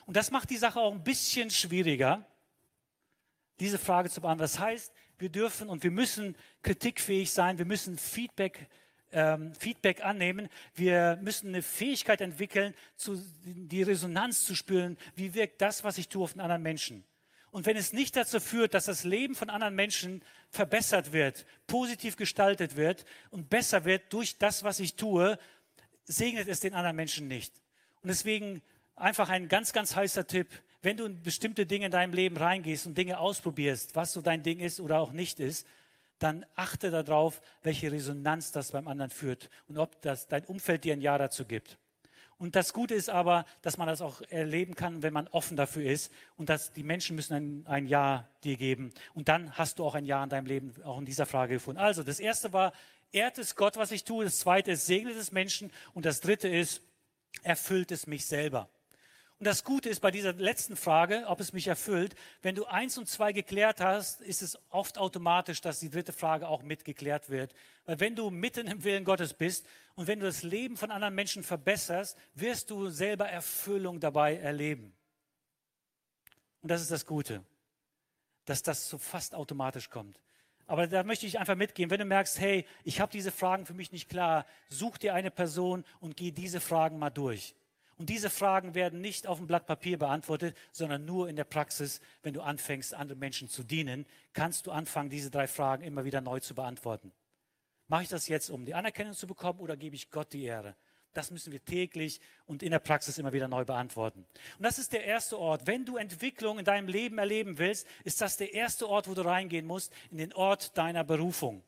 Und 0.06 0.16
das 0.16 0.32
macht 0.32 0.50
die 0.50 0.56
Sache 0.56 0.80
auch 0.80 0.92
ein 0.92 1.04
bisschen 1.04 1.50
schwieriger, 1.50 2.26
diese 3.60 3.78
Frage 3.78 4.10
zu 4.10 4.20
beantworten. 4.20 4.52
Das 4.52 4.58
heißt, 4.58 4.92
wir 5.18 5.28
dürfen 5.28 5.68
und 5.68 5.84
wir 5.84 5.92
müssen 5.92 6.36
kritikfähig 6.62 7.30
sein, 7.30 7.58
wir 7.58 7.66
müssen 7.66 7.96
Feedback 7.96 8.68
ähm, 9.12 9.54
Feedback 9.54 10.04
annehmen. 10.04 10.48
Wir 10.74 11.20
müssen 11.22 11.48
eine 11.48 11.62
Fähigkeit 11.62 12.20
entwickeln, 12.20 12.74
zu, 12.96 13.24
die 13.44 13.84
Resonanz 13.84 14.44
zu 14.44 14.56
spüren. 14.56 14.98
Wie 15.14 15.34
wirkt 15.34 15.62
das, 15.62 15.84
was 15.84 15.98
ich 15.98 16.08
tue, 16.08 16.24
auf 16.24 16.32
einen 16.32 16.40
anderen 16.40 16.62
Menschen? 16.62 17.04
Und 17.54 17.66
wenn 17.66 17.76
es 17.76 17.92
nicht 17.92 18.16
dazu 18.16 18.40
führt, 18.40 18.74
dass 18.74 18.86
das 18.86 19.04
Leben 19.04 19.36
von 19.36 19.48
anderen 19.48 19.76
Menschen 19.76 20.24
verbessert 20.50 21.12
wird, 21.12 21.46
positiv 21.68 22.16
gestaltet 22.16 22.74
wird 22.74 23.04
und 23.30 23.48
besser 23.48 23.84
wird 23.84 24.12
durch 24.12 24.38
das, 24.38 24.64
was 24.64 24.80
ich 24.80 24.96
tue, 24.96 25.38
segnet 26.02 26.48
es 26.48 26.58
den 26.58 26.74
anderen 26.74 26.96
Menschen 26.96 27.28
nicht. 27.28 27.54
Und 28.02 28.08
deswegen 28.08 28.60
einfach 28.96 29.28
ein 29.28 29.46
ganz, 29.46 29.72
ganz 29.72 29.94
heißer 29.94 30.26
Tipp. 30.26 30.48
Wenn 30.82 30.96
du 30.96 31.04
in 31.04 31.22
bestimmte 31.22 31.64
Dinge 31.64 31.86
in 31.86 31.92
deinem 31.92 32.12
Leben 32.12 32.36
reingehst 32.36 32.88
und 32.88 32.98
Dinge 32.98 33.20
ausprobierst, 33.20 33.94
was 33.94 34.12
so 34.12 34.20
dein 34.20 34.42
Ding 34.42 34.58
ist 34.58 34.80
oder 34.80 34.98
auch 34.98 35.12
nicht 35.12 35.38
ist, 35.38 35.64
dann 36.18 36.44
achte 36.56 36.90
darauf, 36.90 37.40
welche 37.62 37.92
Resonanz 37.92 38.50
das 38.50 38.72
beim 38.72 38.88
anderen 38.88 39.12
führt 39.12 39.48
und 39.68 39.78
ob 39.78 40.02
das 40.02 40.26
dein 40.26 40.44
Umfeld 40.46 40.82
dir 40.82 40.94
ein 40.94 41.00
Ja 41.00 41.18
dazu 41.18 41.44
gibt. 41.44 41.78
Und 42.38 42.56
das 42.56 42.72
Gute 42.72 42.94
ist 42.94 43.10
aber, 43.10 43.44
dass 43.62 43.78
man 43.78 43.86
das 43.86 44.00
auch 44.00 44.20
erleben 44.28 44.74
kann, 44.74 45.02
wenn 45.02 45.12
man 45.12 45.28
offen 45.28 45.56
dafür 45.56 45.84
ist 45.90 46.12
und 46.36 46.48
dass 46.48 46.72
die 46.72 46.82
Menschen 46.82 47.16
müssen 47.16 47.34
ein, 47.34 47.66
ein 47.66 47.86
Ja 47.86 48.28
dir 48.42 48.56
geben. 48.56 48.92
Und 49.14 49.28
dann 49.28 49.56
hast 49.56 49.78
du 49.78 49.84
auch 49.84 49.94
ein 49.94 50.04
Ja 50.04 50.22
in 50.22 50.30
deinem 50.30 50.46
Leben, 50.46 50.74
auch 50.84 50.98
in 50.98 51.04
dieser 51.04 51.26
Frage 51.26 51.54
gefunden. 51.54 51.80
Also 51.80 52.02
das 52.02 52.20
erste 52.20 52.52
war, 52.52 52.72
ehrt 53.12 53.38
es 53.38 53.56
Gott, 53.56 53.76
was 53.76 53.92
ich 53.92 54.04
tue. 54.04 54.24
Das 54.24 54.38
zweite 54.38 54.72
ist, 54.72 54.86
segnet 54.86 55.16
es 55.16 55.32
Menschen. 55.32 55.70
Und 55.94 56.04
das 56.04 56.20
dritte 56.20 56.48
ist, 56.48 56.82
erfüllt 57.42 57.92
es 57.92 58.06
mich 58.06 58.26
selber. 58.26 58.68
Und 59.44 59.48
das 59.48 59.62
Gute 59.62 59.90
ist 59.90 60.00
bei 60.00 60.10
dieser 60.10 60.32
letzten 60.32 60.74
Frage, 60.74 61.24
ob 61.26 61.38
es 61.38 61.52
mich 61.52 61.66
erfüllt, 61.66 62.14
wenn 62.40 62.54
du 62.54 62.64
eins 62.64 62.96
und 62.96 63.10
zwei 63.10 63.34
geklärt 63.34 63.78
hast, 63.78 64.22
ist 64.22 64.40
es 64.40 64.58
oft 64.70 64.96
automatisch, 64.96 65.60
dass 65.60 65.80
die 65.80 65.90
dritte 65.90 66.14
Frage 66.14 66.48
auch 66.48 66.62
mitgeklärt 66.62 67.28
wird. 67.28 67.52
Weil 67.84 68.00
wenn 68.00 68.16
du 68.16 68.30
mitten 68.30 68.66
im 68.68 68.84
Willen 68.84 69.04
Gottes 69.04 69.34
bist 69.34 69.66
und 69.96 70.06
wenn 70.06 70.18
du 70.18 70.24
das 70.24 70.44
Leben 70.44 70.78
von 70.78 70.90
anderen 70.90 71.14
Menschen 71.14 71.42
verbesserst, 71.42 72.16
wirst 72.32 72.70
du 72.70 72.88
selber 72.88 73.28
Erfüllung 73.28 74.00
dabei 74.00 74.36
erleben. 74.38 74.94
Und 76.62 76.70
das 76.70 76.80
ist 76.80 76.90
das 76.90 77.04
Gute, 77.04 77.44
dass 78.46 78.62
das 78.62 78.88
so 78.88 78.96
fast 78.96 79.34
automatisch 79.34 79.90
kommt. 79.90 80.22
Aber 80.66 80.86
da 80.86 81.02
möchte 81.02 81.26
ich 81.26 81.38
einfach 81.38 81.54
mitgehen, 81.54 81.90
wenn 81.90 82.00
du 82.00 82.06
merkst, 82.06 82.40
hey, 82.40 82.64
ich 82.82 82.98
habe 82.98 83.12
diese 83.12 83.30
Fragen 83.30 83.66
für 83.66 83.74
mich 83.74 83.92
nicht 83.92 84.08
klar, 84.08 84.46
such 84.70 84.96
dir 84.96 85.12
eine 85.12 85.30
Person 85.30 85.84
und 86.00 86.16
geh 86.16 86.30
diese 86.30 86.62
Fragen 86.62 86.98
mal 86.98 87.10
durch. 87.10 87.54
Und 87.96 88.10
diese 88.10 88.30
Fragen 88.30 88.74
werden 88.74 89.00
nicht 89.00 89.26
auf 89.26 89.38
dem 89.38 89.46
Blatt 89.46 89.66
Papier 89.66 89.98
beantwortet, 89.98 90.56
sondern 90.72 91.04
nur 91.04 91.28
in 91.28 91.36
der 91.36 91.44
Praxis, 91.44 92.00
wenn 92.22 92.34
du 92.34 92.42
anfängst, 92.42 92.94
anderen 92.94 93.20
Menschen 93.20 93.48
zu 93.48 93.62
dienen, 93.62 94.06
kannst 94.32 94.66
du 94.66 94.72
anfangen, 94.72 95.10
diese 95.10 95.30
drei 95.30 95.46
Fragen 95.46 95.84
immer 95.84 96.04
wieder 96.04 96.20
neu 96.20 96.40
zu 96.40 96.54
beantworten. 96.54 97.12
Mache 97.86 98.04
ich 98.04 98.08
das 98.08 98.28
jetzt, 98.28 98.50
um 98.50 98.64
die 98.64 98.74
Anerkennung 98.74 99.14
zu 99.14 99.26
bekommen 99.26 99.60
oder 99.60 99.76
gebe 99.76 99.94
ich 99.94 100.10
Gott 100.10 100.32
die 100.32 100.44
Ehre? 100.44 100.74
Das 101.12 101.30
müssen 101.30 101.52
wir 101.52 101.64
täglich 101.64 102.20
und 102.44 102.64
in 102.64 102.72
der 102.72 102.80
Praxis 102.80 103.18
immer 103.18 103.32
wieder 103.32 103.46
neu 103.46 103.64
beantworten. 103.64 104.26
Und 104.58 104.64
das 104.64 104.80
ist 104.80 104.92
der 104.92 105.04
erste 105.04 105.38
Ort. 105.38 105.66
Wenn 105.68 105.84
du 105.84 105.96
Entwicklung 105.96 106.58
in 106.58 106.64
deinem 106.64 106.88
Leben 106.88 107.18
erleben 107.18 107.58
willst, 107.58 107.86
ist 108.02 108.20
das 108.20 108.36
der 108.36 108.52
erste 108.52 108.88
Ort, 108.88 109.08
wo 109.08 109.14
du 109.14 109.22
reingehen 109.22 109.66
musst, 109.66 109.92
in 110.10 110.18
den 110.18 110.32
Ort 110.32 110.76
deiner 110.76 111.04
Berufung 111.04 111.62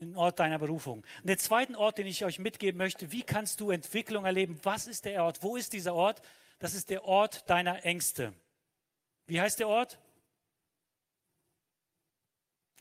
den 0.00 0.16
Ort 0.16 0.38
deiner 0.38 0.58
Berufung. 0.58 0.98
Und 0.98 1.26
der 1.26 1.38
zweite 1.38 1.76
Ort, 1.78 1.98
den 1.98 2.06
ich 2.06 2.24
euch 2.24 2.38
mitgeben 2.38 2.78
möchte, 2.78 3.10
wie 3.10 3.22
kannst 3.22 3.60
du 3.60 3.70
Entwicklung 3.70 4.24
erleben? 4.24 4.58
Was 4.62 4.86
ist 4.86 5.04
der 5.04 5.24
Ort? 5.24 5.42
Wo 5.42 5.56
ist 5.56 5.72
dieser 5.72 5.94
Ort? 5.94 6.22
Das 6.58 6.74
ist 6.74 6.90
der 6.90 7.04
Ort 7.04 7.48
deiner 7.50 7.84
Ängste. 7.84 8.32
Wie 9.26 9.40
heißt 9.40 9.58
der 9.58 9.68
Ort? 9.68 9.98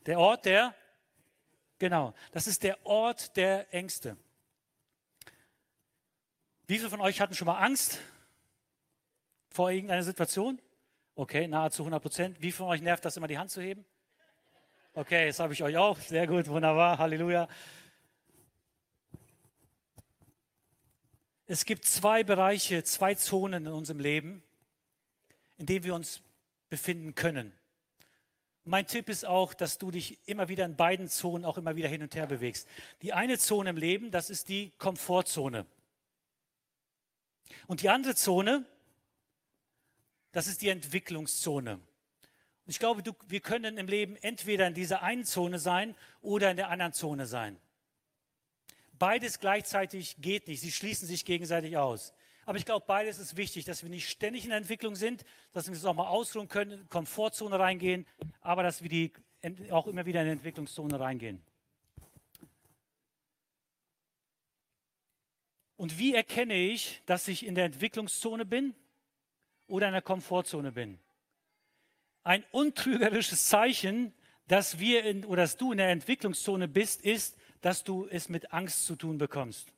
Der 0.05 0.19
Ort 0.19 0.45
der, 0.45 0.73
genau, 1.79 2.13
das 2.31 2.47
ist 2.47 2.63
der 2.63 2.85
Ort 2.85 3.35
der 3.35 3.73
Ängste. 3.73 4.15
Wie 6.65 6.77
viele 6.77 6.89
von 6.89 7.01
euch 7.01 7.19
hatten 7.19 7.33
schon 7.33 7.47
mal 7.47 7.59
Angst 7.59 7.99
vor 9.49 9.71
irgendeiner 9.71 10.03
Situation? 10.03 10.61
Okay, 11.15 11.47
nahezu 11.47 11.81
100 11.83 12.01
Prozent. 12.01 12.37
Wie 12.37 12.51
viele 12.51 12.53
von 12.53 12.67
euch 12.67 12.81
nervt 12.81 13.03
das 13.03 13.17
immer, 13.17 13.27
die 13.27 13.37
Hand 13.37 13.51
zu 13.51 13.61
heben? 13.61 13.85
Okay, 14.97 15.25
jetzt 15.27 15.39
habe 15.39 15.53
ich 15.53 15.61
euch 15.61 15.77
auch. 15.77 15.99
Sehr 15.99 16.25
gut, 16.25 16.47
wunderbar, 16.47 16.97
Halleluja. 16.97 17.47
Es 21.45 21.65
gibt 21.65 21.85
zwei 21.85 22.23
Bereiche, 22.23 22.83
zwei 22.83 23.13
Zonen 23.13 23.67
in 23.67 23.71
unserem 23.73 23.99
Leben, 23.99 24.41
in 25.59 25.67
denen 25.67 25.83
wir 25.85 25.93
uns 25.93 26.23
befinden 26.71 27.13
können. 27.13 27.53
Mein 28.63 28.87
Tipp 28.87 29.07
ist 29.07 29.23
auch, 29.23 29.53
dass 29.53 29.77
du 29.77 29.91
dich 29.91 30.17
immer 30.27 30.47
wieder 30.47 30.65
in 30.65 30.75
beiden 30.75 31.09
Zonen 31.09 31.45
auch 31.45 31.59
immer 31.59 31.75
wieder 31.75 31.89
hin 31.89 32.01
und 32.01 32.15
her 32.15 32.25
bewegst. 32.25 32.67
Die 33.03 33.13
eine 33.13 33.37
Zone 33.37 33.69
im 33.69 33.77
Leben, 33.77 34.09
das 34.09 34.31
ist 34.31 34.49
die 34.49 34.71
Komfortzone. 34.79 35.67
Und 37.67 37.83
die 37.83 37.89
andere 37.89 38.15
Zone, 38.15 38.65
das 40.31 40.47
ist 40.47 40.63
die 40.63 40.69
Entwicklungszone. 40.69 41.86
Ich 42.67 42.79
glaube, 42.79 43.01
du, 43.01 43.13
wir 43.27 43.39
können 43.39 43.77
im 43.77 43.87
Leben 43.87 44.17
entweder 44.17 44.67
in 44.67 44.73
dieser 44.73 45.01
einen 45.01 45.23
Zone 45.23 45.57
sein 45.57 45.95
oder 46.21 46.51
in 46.51 46.57
der 46.57 46.69
anderen 46.69 46.91
Zone 46.91 47.25
sein. 47.25 47.57
Beides 48.99 49.39
gleichzeitig 49.39 50.17
geht 50.19 50.47
nicht. 50.47 50.59
Sie 50.59 50.71
schließen 50.71 51.07
sich 51.07 51.23
gegenseitig 51.23 51.77
aus. 51.77 52.13
Aber 52.45 52.57
ich 52.57 52.65
glaube, 52.65 52.85
beides 52.85 53.19
ist 53.19 53.37
wichtig, 53.37 53.65
dass 53.65 53.83
wir 53.83 53.89
nicht 53.89 54.09
ständig 54.09 54.43
in 54.43 54.49
der 54.49 54.57
Entwicklung 54.57 54.95
sind, 54.95 55.23
dass 55.53 55.67
wir 55.67 55.73
uns 55.73 55.85
auch 55.85 55.93
mal 55.93 56.07
ausruhen 56.07 56.47
können, 56.49 56.87
Komfortzone 56.89 57.57
reingehen, 57.57 58.05
aber 58.41 58.63
dass 58.63 58.81
wir 58.81 58.89
die 58.89 59.13
auch 59.69 59.87
immer 59.87 60.05
wieder 60.05 60.21
in 60.21 60.27
die 60.27 60.31
Entwicklungszone 60.33 60.99
reingehen. 60.99 61.41
Und 65.77 65.99
wie 65.99 66.15
erkenne 66.15 66.55
ich, 66.55 67.01
dass 67.05 67.27
ich 67.27 67.45
in 67.45 67.55
der 67.55 67.65
Entwicklungszone 67.65 68.45
bin 68.45 68.73
oder 69.67 69.87
in 69.87 69.93
der 69.93 70.01
Komfortzone 70.01 70.71
bin? 70.71 70.99
Ein 72.27 72.43
untrügerisches 72.51 73.45
Zeichen, 73.45 74.13
dass 74.49 74.79
wir 74.79 75.05
in, 75.05 75.23
oder 75.23 75.43
dass 75.43 75.55
du 75.55 75.71
in 75.71 75.77
der 75.77 75.91
Entwicklungszone 75.91 76.67
bist, 76.67 77.01
ist, 77.01 77.37
dass 77.61 77.85
du 77.85 78.05
es 78.11 78.27
mit 78.27 78.51
Angst 78.51 78.85
zu 78.85 78.97
tun 78.97 79.17
bekommst. 79.17 79.69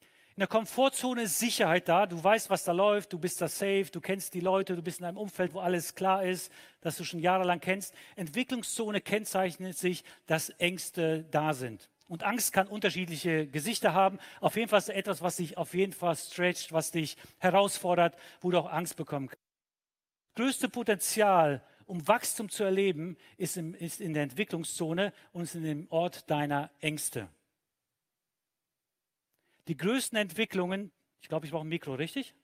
In 0.00 0.38
der 0.38 0.46
Komfortzone 0.46 1.24
ist 1.24 1.38
Sicherheit 1.38 1.86
da. 1.86 2.06
Du 2.06 2.24
weißt, 2.24 2.48
was 2.48 2.64
da 2.64 2.72
läuft. 2.72 3.12
Du 3.12 3.18
bist 3.18 3.42
da 3.42 3.48
safe. 3.48 3.88
Du 3.92 4.00
kennst 4.00 4.32
die 4.32 4.40
Leute. 4.40 4.76
Du 4.76 4.82
bist 4.82 5.00
in 5.00 5.04
einem 5.04 5.18
Umfeld, 5.18 5.52
wo 5.52 5.60
alles 5.60 5.94
klar 5.94 6.24
ist, 6.24 6.50
das 6.80 6.96
du 6.96 7.04
schon 7.04 7.20
jahrelang 7.20 7.60
kennst. 7.60 7.94
Entwicklungszone 8.16 9.02
kennzeichnet 9.02 9.76
sich, 9.76 10.04
dass 10.24 10.48
Ängste 10.48 11.26
da 11.30 11.52
sind. 11.52 11.90
Und 12.06 12.22
Angst 12.22 12.54
kann 12.54 12.66
unterschiedliche 12.66 13.46
Gesichter 13.46 13.92
haben. 13.92 14.18
Auf 14.40 14.56
jeden 14.56 14.70
Fall 14.70 14.78
ist 14.78 14.88
etwas, 14.88 15.20
was 15.20 15.36
dich 15.36 15.58
auf 15.58 15.74
jeden 15.74 15.92
Fall 15.92 16.16
stretcht, 16.16 16.72
was 16.72 16.92
dich 16.92 17.18
herausfordert, 17.36 18.16
wo 18.40 18.50
du 18.50 18.58
auch 18.58 18.72
Angst 18.72 18.96
bekommen 18.96 19.28
kannst. 19.28 19.47
Größte 20.38 20.68
Potenzial, 20.68 21.64
um 21.86 22.06
Wachstum 22.06 22.48
zu 22.48 22.62
erleben, 22.62 23.16
ist, 23.38 23.56
im, 23.56 23.74
ist 23.74 24.00
in 24.00 24.14
der 24.14 24.22
Entwicklungszone 24.22 25.12
und 25.32 25.42
ist 25.42 25.56
in 25.56 25.64
dem 25.64 25.90
Ort 25.90 26.30
deiner 26.30 26.70
Ängste. 26.78 27.28
Die 29.66 29.76
größten 29.76 30.16
Entwicklungen, 30.16 30.92
ich 31.20 31.28
glaube, 31.28 31.44
ich 31.44 31.50
brauche 31.50 31.64
ein 31.64 31.68
Mikro, 31.68 31.94
richtig? 31.94 32.36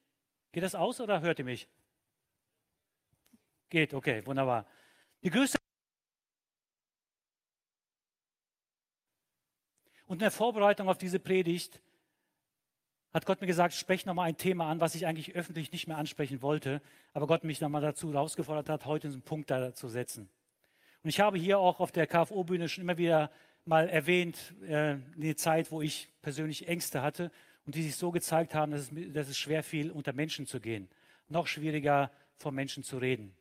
Geht 0.51 0.65
das 0.65 0.75
aus 0.75 1.01
oder 1.01 1.21
hört 1.21 1.39
ihr 1.39 1.45
mich? 1.45 1.69
Geht, 3.69 3.95
okay, 3.95 4.27
wunderbar. 4.27 4.67
Die 5.23 5.31
größte 5.31 5.59
Und 10.07 10.17
in 10.17 10.19
der 10.19 10.33
Vorbereitung 10.33 10.89
auf 10.89 10.99
diese 10.99 11.21
Predigt 11.21 11.81
hat 13.15 13.27
Gott 13.27 13.41
mir 13.41 13.47
gesagt, 13.47 13.75
sprech 13.75 14.05
nochmal 14.07 14.29
ein 14.29 14.37
Thema 14.37 14.69
an, 14.69 14.81
was 14.81 14.97
ich 14.97 15.07
eigentlich 15.07 15.37
öffentlich 15.37 15.71
nicht 15.71 15.87
mehr 15.87 15.97
ansprechen 15.97 16.43
wollte, 16.43 16.83
aber 17.13 17.29
Gott 17.29 17.45
mich 17.45 17.61
nochmal 17.61 17.81
dazu 17.81 18.13
herausgefordert 18.13 18.69
hat, 18.69 18.87
heute 18.87 19.07
einen 19.07 19.23
Punkt 19.23 19.51
da 19.51 19.73
zu 19.73 19.89
setzen. 19.89 20.29
Und 21.05 21.11
ich 21.11 21.21
habe 21.21 21.39
hier 21.39 21.61
auch 21.61 21.79
auf 21.79 21.93
der 21.93 22.09
KFO-Bühne 22.09 22.69
schon 22.69 22.83
immer 22.83 22.99
wieder 22.99 23.31
mal 23.65 23.89
erwähnt, 23.89 24.55
äh, 24.67 24.97
eine 25.15 25.37
Zeit, 25.37 25.71
wo 25.71 25.81
ich 25.81 26.11
persönlich 26.23 26.67
Ängste 26.67 27.03
hatte 27.03 27.31
und 27.67 27.77
die 27.77 27.83
sich 27.83 27.95
so 27.95 28.11
gezeigt 28.11 28.55
haben, 28.55 28.73
dass 28.73 28.91
es, 28.91 29.13
dass 29.13 29.29
es 29.29 29.39
schwer 29.39 29.63
fiel, 29.63 29.93
unter 29.93 30.13
Menschen 30.13 30.47
zu 30.47 30.61
gehen. 30.61 30.89
Noch 31.29 31.47
schwieriger, 31.47 32.11
vor 32.37 32.51
Menschen 32.51 32.83
zu 32.83 32.99
reden. 32.99 33.35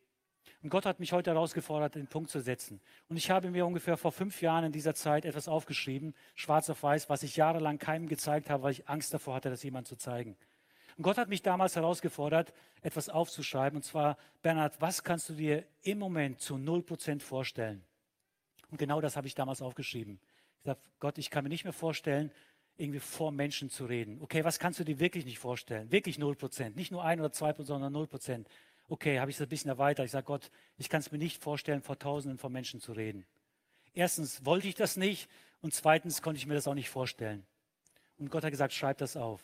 Und 0.62 0.70
Gott 0.70 0.86
hat 0.86 1.00
mich 1.00 1.14
heute 1.14 1.32
herausgefordert, 1.32 1.96
den 1.96 2.08
Punkt 2.08 2.30
zu 2.30 2.40
setzen. 2.40 2.82
Und 3.10 3.18
ich 3.18 3.30
habe 3.30 3.50
mir 3.50 3.66
ungefähr 3.66 3.98
vor 3.98 4.12
fünf 4.12 4.42
Jahren 4.42 4.66
in 4.66 4.72
dieser 4.72 4.94
Zeit 4.94 5.26
etwas 5.26 5.48
aufgeschrieben, 5.48 6.14
schwarz 6.36 6.70
auf 6.70 6.84
weiß, 6.84 7.10
was 7.10 7.24
ich 7.24 7.36
jahrelang 7.36 7.80
keinem 7.80 8.08
gezeigt 8.08 8.50
habe, 8.50 8.64
weil 8.64 8.72
ich 8.72 8.88
Angst 8.88 9.14
davor 9.14 9.36
hatte, 9.36 9.50
das 9.50 9.64
jemand 9.64 9.88
zu 9.88 9.96
zeigen. 9.96 10.38
Und 10.98 11.04
Gott 11.04 11.18
hat 11.18 11.30
mich 11.30 11.42
damals 11.42 11.76
herausgefordert, 11.76 12.54
etwas 12.82 13.10
aufzuschreiben. 13.10 13.78
Und 13.78 13.84
zwar, 13.84 14.18
Bernhard, 14.42 14.80
was 14.80 15.04
kannst 15.04 15.30
du 15.30 15.34
dir 15.34 15.66
im 15.82 16.00
Moment 16.00 16.40
zu 16.40 16.56
0% 16.56 17.22
vorstellen? 17.22 17.84
Und 18.70 18.78
genau 18.78 19.02
das 19.02 19.18
habe 19.18 19.28
ich 19.28 19.36
damals 19.36 19.62
aufgeschrieben. 19.62 20.20
Ich 20.60 20.66
sage, 20.66 20.80
Gott, 21.00 21.18
ich 21.18 21.30
kann 21.30 21.44
mir 21.44 21.50
nicht 21.50 21.64
mehr 21.64 21.74
vorstellen, 21.74 22.32
irgendwie 22.78 23.00
vor 23.00 23.32
Menschen 23.32 23.70
zu 23.70 23.86
reden. 23.86 24.20
Okay, 24.22 24.44
was 24.44 24.60
kannst 24.60 24.80
du 24.80 24.84
dir 24.84 25.00
wirklich 25.00 25.26
nicht 25.26 25.40
vorstellen? 25.40 25.92
Wirklich 25.92 26.18
0%. 26.18 26.76
Nicht 26.76 26.92
nur 26.92 27.04
1 27.04 27.20
oder 27.20 27.30
2%, 27.30 27.66
sondern 27.66 27.94
0%. 27.94 28.46
Okay, 28.94 29.20
habe 29.20 29.32
ich 29.32 29.38
es 29.38 29.42
ein 29.42 29.50
bisschen 29.50 29.70
erweitert. 29.70 30.06
Ich 30.06 30.12
sage, 30.12 30.28
Gott, 30.28 30.52
ich 30.78 30.88
kann 30.88 31.00
es 31.00 31.12
mir 31.12 31.18
nicht 31.18 31.42
vorstellen, 31.42 31.82
vor 31.82 31.98
Tausenden 31.98 32.38
von 32.38 32.54
Menschen 32.54 32.80
zu 32.80 32.92
reden. 32.92 33.26
Erstens 33.96 34.46
wollte 34.46 34.68
ich 34.68 34.76
das 34.76 34.98
nicht 34.98 35.28
und 35.62 35.74
zweitens 35.74 36.22
konnte 36.22 36.38
ich 36.38 36.46
mir 36.46 36.54
das 36.54 36.68
auch 36.68 36.76
nicht 36.76 36.92
vorstellen. 36.92 37.44
Und 38.20 38.30
Gott 38.30 38.44
hat 38.44 38.52
gesagt, 38.52 38.72
schreib 38.72 39.00
das 39.00 39.18
auf. 39.18 39.42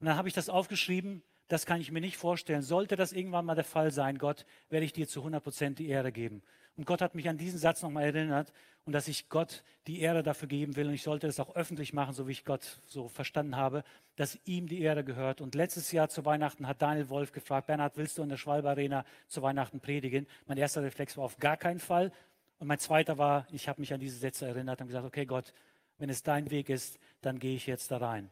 Und 0.00 0.08
dann 0.08 0.16
habe 0.16 0.26
ich 0.26 0.34
das 0.34 0.48
aufgeschrieben, 0.48 1.22
das 1.48 1.66
kann 1.66 1.80
ich 1.80 1.92
mir 1.92 2.00
nicht 2.00 2.16
vorstellen. 2.16 2.62
Sollte 2.62 2.96
das 2.96 3.12
irgendwann 3.12 3.44
mal 3.44 3.54
der 3.54 3.64
Fall 3.64 3.90
sein, 3.90 4.18
Gott, 4.18 4.44
werde 4.68 4.84
ich 4.84 4.92
dir 4.92 5.06
zu 5.06 5.20
100 5.20 5.42
Prozent 5.42 5.78
die 5.78 5.88
Ehre 5.88 6.12
geben. 6.12 6.42
Und 6.76 6.86
Gott 6.86 7.00
hat 7.00 7.14
mich 7.14 7.28
an 7.28 7.38
diesen 7.38 7.58
Satz 7.58 7.82
nochmal 7.82 8.04
erinnert 8.04 8.52
und 8.84 8.92
dass 8.92 9.08
ich 9.08 9.28
Gott 9.28 9.64
die 9.86 10.00
Ehre 10.00 10.22
dafür 10.22 10.48
geben 10.48 10.76
will. 10.76 10.88
Und 10.88 10.94
ich 10.94 11.02
sollte 11.02 11.26
es 11.26 11.40
auch 11.40 11.56
öffentlich 11.56 11.92
machen, 11.92 12.12
so 12.12 12.28
wie 12.28 12.32
ich 12.32 12.44
Gott 12.44 12.80
so 12.86 13.08
verstanden 13.08 13.56
habe, 13.56 13.82
dass 14.16 14.38
ihm 14.44 14.66
die 14.66 14.82
Ehre 14.82 15.02
gehört. 15.02 15.40
Und 15.40 15.54
letztes 15.54 15.90
Jahr 15.92 16.08
zu 16.08 16.24
Weihnachten 16.24 16.66
hat 16.66 16.82
Daniel 16.82 17.08
Wolf 17.08 17.32
gefragt, 17.32 17.66
Bernhard, 17.68 17.96
willst 17.96 18.18
du 18.18 18.22
in 18.22 18.28
der 18.28 18.36
Schwalbe 18.36 18.68
Arena 18.68 19.04
zu 19.26 19.40
Weihnachten 19.42 19.80
predigen? 19.80 20.26
Mein 20.46 20.58
erster 20.58 20.82
Reflex 20.82 21.16
war 21.16 21.24
auf 21.24 21.38
gar 21.38 21.56
keinen 21.56 21.80
Fall. 21.80 22.12
Und 22.58 22.66
mein 22.66 22.78
zweiter 22.78 23.16
war, 23.16 23.46
ich 23.52 23.68
habe 23.68 23.80
mich 23.80 23.94
an 23.94 24.00
diese 24.00 24.18
Sätze 24.18 24.46
erinnert 24.46 24.80
und 24.80 24.88
gesagt, 24.88 25.06
okay 25.06 25.24
Gott, 25.24 25.52
wenn 25.98 26.10
es 26.10 26.22
dein 26.22 26.50
Weg 26.50 26.68
ist, 26.68 26.98
dann 27.22 27.38
gehe 27.38 27.56
ich 27.56 27.66
jetzt 27.66 27.90
da 27.90 27.98
rein. 27.98 28.30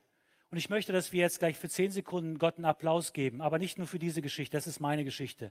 Und 0.50 0.58
ich 0.58 0.70
möchte, 0.70 0.92
dass 0.92 1.12
wir 1.12 1.20
jetzt 1.20 1.38
gleich 1.40 1.56
für 1.56 1.68
zehn 1.68 1.90
Sekunden 1.90 2.38
Gott 2.38 2.56
einen 2.56 2.64
Applaus 2.64 3.12
geben, 3.12 3.40
aber 3.40 3.58
nicht 3.58 3.78
nur 3.78 3.86
für 3.86 3.98
diese 3.98 4.22
Geschichte, 4.22 4.56
das 4.56 4.66
ist 4.66 4.80
meine 4.80 5.04
Geschichte. 5.04 5.50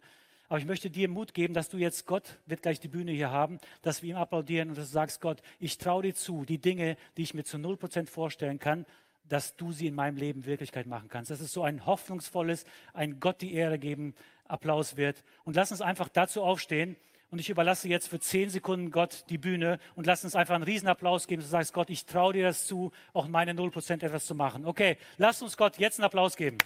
Aber 0.50 0.60
ich 0.60 0.66
möchte 0.66 0.90
dir 0.90 1.08
Mut 1.10 1.34
geben, 1.34 1.54
dass 1.54 1.70
du 1.70 1.78
jetzt, 1.78 2.06
Gott 2.06 2.40
wird 2.46 2.62
gleich 2.62 2.80
die 2.80 2.88
Bühne 2.88 3.12
hier 3.12 3.32
haben, 3.32 3.60
dass 3.82 4.04
wir 4.04 4.12
ihm 4.12 4.18
applaudieren 4.18 4.70
und 4.70 4.78
dass 4.78 4.88
du 4.88 4.94
sagst, 4.94 5.22
Gott, 5.22 5.42
ich 5.60 5.78
traue 5.78 6.04
dir 6.04 6.16
zu, 6.16 6.46
die 6.46 6.60
Dinge, 6.60 6.98
die 7.18 7.24
ich 7.24 7.34
mir 7.34 7.44
zu 7.44 7.58
0% 7.58 8.08
vorstellen 8.08 8.60
kann, 8.60 8.86
dass 9.28 9.56
du 9.56 9.72
sie 9.72 9.88
in 9.88 9.96
meinem 9.96 10.18
Leben 10.18 10.46
Wirklichkeit 10.46 10.86
machen 10.86 11.10
kannst. 11.10 11.32
Das 11.32 11.42
ist 11.42 11.54
so 11.54 11.64
ein 11.64 11.86
hoffnungsvolles, 11.86 12.66
ein 12.94 13.20
Gott 13.20 13.42
die 13.42 13.54
Ehre 13.54 13.80
geben, 13.80 14.16
Applaus 14.46 14.98
wird. 14.98 15.24
Und 15.44 15.56
lass 15.56 15.72
uns 15.72 15.82
einfach 15.82 16.10
dazu 16.10 16.44
aufstehen. 16.44 16.98
Und 17.34 17.40
ich 17.40 17.50
überlasse 17.50 17.90
jetzt 17.90 18.10
für 18.10 18.20
zehn 18.20 18.52
Sekunden 18.52 18.92
Gott 18.92 19.26
die 19.30 19.40
Bühne 19.40 19.80
und 19.96 20.06
lass 20.06 20.24
uns 20.24 20.36
einfach 20.36 20.54
einen 20.54 20.66
Riesenapplaus 20.66 21.26
geben. 21.26 21.42
Du 21.42 21.48
sagst, 21.48 21.74
Gott, 21.74 21.90
ich 21.90 22.06
traue 22.06 22.34
dir 22.34 22.44
das 22.44 22.68
zu, 22.68 22.92
auch 23.12 23.28
meine 23.28 23.54
0% 23.54 24.06
etwas 24.06 24.28
zu 24.28 24.36
machen. 24.36 24.68
Okay, 24.68 25.00
lass 25.18 25.42
uns 25.42 25.58
Gott 25.58 25.80
jetzt 25.80 25.98
einen 25.98 26.06
Applaus 26.06 26.36
geben. 26.36 26.60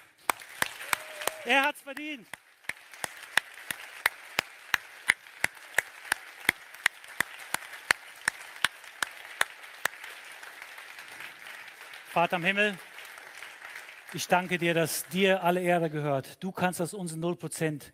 Er 1.46 1.64
hat 1.64 1.76
es 1.76 1.82
verdient. 1.84 2.28
Vater 12.08 12.36
im 12.36 12.44
Himmel, 12.44 12.78
ich 14.12 14.28
danke 14.28 14.58
dir, 14.58 14.74
dass 14.74 15.08
dir 15.08 15.44
alle 15.44 15.62
Ehre 15.62 15.90
gehört. 15.90 16.44
Du 16.44 16.52
kannst 16.52 16.82
aus 16.82 16.94
uns 16.94 17.16
0% 17.16 17.94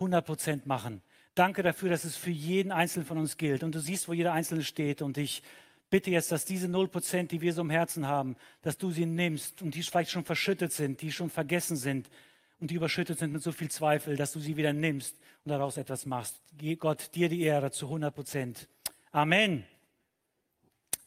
100% 0.00 0.62
machen. 0.64 1.00
Danke 1.38 1.62
dafür, 1.62 1.90
dass 1.90 2.02
es 2.02 2.16
für 2.16 2.30
jeden 2.30 2.72
Einzelnen 2.72 3.06
von 3.06 3.16
uns 3.16 3.36
gilt. 3.36 3.62
Und 3.62 3.72
du 3.72 3.78
siehst, 3.78 4.08
wo 4.08 4.12
jeder 4.12 4.32
Einzelne 4.32 4.64
steht. 4.64 5.02
Und 5.02 5.16
ich 5.18 5.44
bitte 5.88 6.10
jetzt, 6.10 6.32
dass 6.32 6.44
diese 6.44 6.66
0%, 6.66 7.28
die 7.28 7.40
wir 7.40 7.52
so 7.52 7.60
im 7.60 7.70
Herzen 7.70 8.08
haben, 8.08 8.34
dass 8.62 8.76
du 8.76 8.90
sie 8.90 9.06
nimmst 9.06 9.62
und 9.62 9.76
die 9.76 9.84
vielleicht 9.84 10.10
schon 10.10 10.24
verschüttet 10.24 10.72
sind, 10.72 11.00
die 11.00 11.12
schon 11.12 11.30
vergessen 11.30 11.76
sind 11.76 12.10
und 12.58 12.72
die 12.72 12.74
überschüttet 12.74 13.20
sind 13.20 13.32
mit 13.32 13.40
so 13.44 13.52
viel 13.52 13.70
Zweifel, 13.70 14.16
dass 14.16 14.32
du 14.32 14.40
sie 14.40 14.56
wieder 14.56 14.72
nimmst 14.72 15.14
und 15.44 15.50
daraus 15.50 15.76
etwas 15.76 16.06
machst. 16.06 16.42
Gott, 16.80 17.14
dir 17.14 17.28
die 17.28 17.42
Ehre 17.42 17.70
zu 17.70 17.86
100%. 17.86 18.66
Amen. 19.12 19.64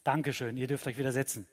Dankeschön. 0.02 0.56
Ihr 0.56 0.66
dürft 0.66 0.86
euch 0.86 0.96
wieder 0.96 1.12
setzen. 1.12 1.46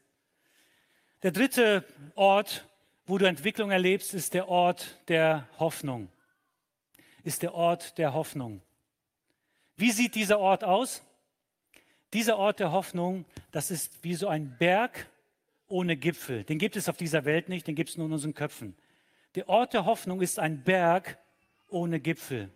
Der 1.22 1.32
dritte 1.32 1.84
Ort, 2.16 2.66
wo 3.06 3.18
du 3.18 3.26
Entwicklung 3.26 3.72
erlebst, 3.72 4.14
ist 4.14 4.34
der 4.34 4.48
Ort 4.48 5.02
der 5.10 5.50
Hoffnung. 5.60 6.08
ist 7.26 7.44
der 7.44 7.54
Ort 7.54 7.98
der 7.98 8.14
Hoffnung. 8.14 8.62
Wie 9.80 9.92
sieht 9.92 10.16
dieser 10.16 10.40
Ort 10.40 10.66
aus? 10.66 11.02
Dieser 12.12 12.38
Ort 12.38 12.60
der 12.60 12.74
Hoffnung, 12.74 13.24
das 13.52 13.72
ist 13.72 14.04
wie 14.04 14.14
so 14.14 14.28
ein 14.28 14.58
Berg 14.58 15.10
ohne 15.70 15.96
Gipfel. 15.96 16.44
Den 16.44 16.60
gibt 16.60 16.76
es 16.76 16.90
auf 16.90 16.98
dieser 16.98 17.24
Welt 17.24 17.48
nicht, 17.48 17.66
den 17.66 17.76
gibt 17.76 17.92
es 17.92 17.98
nur 17.98 18.08
in 18.08 18.12
unseren 18.12 18.34
Köpfen. 18.34 18.76
Der 19.36 19.48
Ort 19.48 19.74
der 19.74 19.86
Hoffnung 19.86 20.20
ist 20.20 20.38
ein 20.38 20.64
Berg 20.66 21.18
ohne 21.70 22.02
Gipfel. 22.02 22.52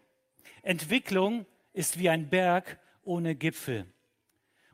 Entwicklung 0.64 1.46
ist 1.72 1.98
wie 1.98 2.10
ein 2.10 2.30
Berg 2.30 2.78
ohne 3.06 3.36
Gipfel. 3.36 3.86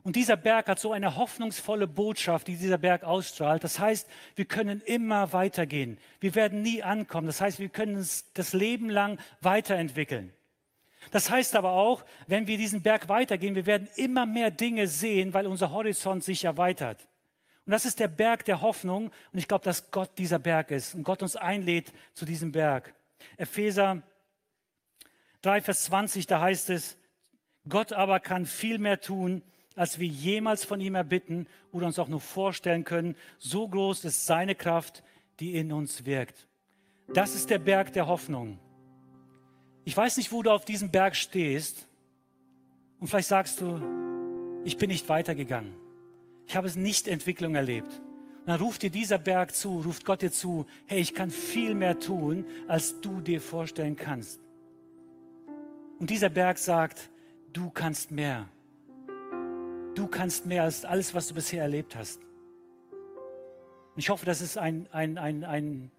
Und 0.02 0.16
dieser 0.16 0.36
Berg 0.36 0.66
hat 0.66 0.80
so 0.80 0.90
eine 0.90 1.14
hoffnungsvolle 1.14 1.86
Botschaft, 1.86 2.48
die 2.48 2.56
dieser 2.56 2.78
Berg 2.78 3.04
ausstrahlt. 3.04 3.62
Das 3.62 3.78
heißt, 3.78 4.08
wir 4.34 4.46
können 4.46 4.80
immer 4.80 5.32
weitergehen. 5.32 5.98
Wir 6.18 6.34
werden 6.34 6.62
nie 6.62 6.82
ankommen. 6.82 7.28
Das 7.28 7.40
heißt, 7.40 7.60
wir 7.60 7.68
können 7.68 7.94
uns 7.94 8.32
das 8.32 8.54
Leben 8.54 8.90
lang 8.90 9.20
weiterentwickeln. 9.40 10.32
Das 11.10 11.30
heißt 11.30 11.56
aber 11.56 11.72
auch, 11.72 12.04
wenn 12.26 12.46
wir 12.46 12.58
diesen 12.58 12.82
Berg 12.82 13.08
weitergehen, 13.08 13.54
wir 13.54 13.66
werden 13.66 13.88
immer 13.96 14.26
mehr 14.26 14.50
Dinge 14.50 14.86
sehen, 14.86 15.32
weil 15.32 15.46
unser 15.46 15.70
Horizont 15.70 16.22
sich 16.22 16.44
erweitert. 16.44 17.08
Und 17.66 17.72
das 17.72 17.84
ist 17.84 18.00
der 18.00 18.08
Berg 18.08 18.44
der 18.44 18.60
Hoffnung. 18.60 19.10
Und 19.32 19.38
ich 19.38 19.48
glaube, 19.48 19.64
dass 19.64 19.90
Gott 19.90 20.10
dieser 20.18 20.38
Berg 20.38 20.70
ist 20.70 20.94
und 20.94 21.04
Gott 21.04 21.22
uns 21.22 21.36
einlädt 21.36 21.92
zu 22.14 22.24
diesem 22.24 22.52
Berg. 22.52 22.94
Epheser 23.36 24.02
3, 25.42 25.62
Vers 25.62 25.84
20, 25.84 26.26
da 26.26 26.40
heißt 26.40 26.70
es, 26.70 26.98
Gott 27.68 27.92
aber 27.92 28.20
kann 28.20 28.46
viel 28.46 28.78
mehr 28.78 29.00
tun, 29.00 29.42
als 29.76 29.98
wir 29.98 30.08
jemals 30.08 30.64
von 30.64 30.80
ihm 30.80 30.94
erbitten 30.94 31.46
oder 31.72 31.86
uns 31.86 31.98
auch 31.98 32.08
nur 32.08 32.20
vorstellen 32.20 32.84
können. 32.84 33.16
So 33.38 33.68
groß 33.68 34.04
ist 34.04 34.26
seine 34.26 34.54
Kraft, 34.54 35.02
die 35.38 35.54
in 35.54 35.72
uns 35.72 36.04
wirkt. 36.04 36.46
Das 37.08 37.34
ist 37.34 37.50
der 37.50 37.58
Berg 37.58 37.92
der 37.92 38.06
Hoffnung. 38.06 38.58
Ich 39.90 39.96
weiß 39.96 40.18
nicht, 40.18 40.30
wo 40.30 40.40
du 40.40 40.52
auf 40.52 40.64
diesem 40.64 40.92
Berg 40.92 41.16
stehst. 41.16 41.88
Und 43.00 43.08
vielleicht 43.08 43.26
sagst 43.26 43.60
du, 43.60 43.82
ich 44.62 44.76
bin 44.76 44.88
nicht 44.88 45.08
weitergegangen. 45.08 45.74
Ich 46.46 46.54
habe 46.54 46.68
es 46.68 46.76
nicht 46.76 47.08
Entwicklung 47.08 47.56
erlebt. 47.56 47.92
Und 48.38 48.46
dann 48.46 48.60
ruft 48.60 48.82
dir 48.82 48.90
dieser 48.90 49.18
Berg 49.18 49.52
zu, 49.52 49.80
ruft 49.80 50.04
Gott 50.04 50.22
dir 50.22 50.30
zu, 50.30 50.64
hey, 50.86 51.00
ich 51.00 51.12
kann 51.12 51.28
viel 51.28 51.74
mehr 51.74 51.98
tun, 51.98 52.46
als 52.68 53.00
du 53.00 53.20
dir 53.20 53.40
vorstellen 53.40 53.96
kannst. 53.96 54.38
Und 55.98 56.08
dieser 56.08 56.28
Berg 56.28 56.58
sagt, 56.58 57.10
du 57.52 57.68
kannst 57.70 58.12
mehr. 58.12 58.48
Du 59.96 60.06
kannst 60.06 60.46
mehr 60.46 60.62
als 60.62 60.84
alles, 60.84 61.16
was 61.16 61.26
du 61.26 61.34
bisher 61.34 61.62
erlebt 61.62 61.96
hast. 61.96 62.20
Und 62.92 63.98
ich 63.98 64.08
hoffe, 64.08 64.24
dass 64.24 64.40
es 64.40 64.56
ein, 64.56 64.86
ein, 64.92 65.18
ein, 65.18 65.42
ein, 65.42 65.90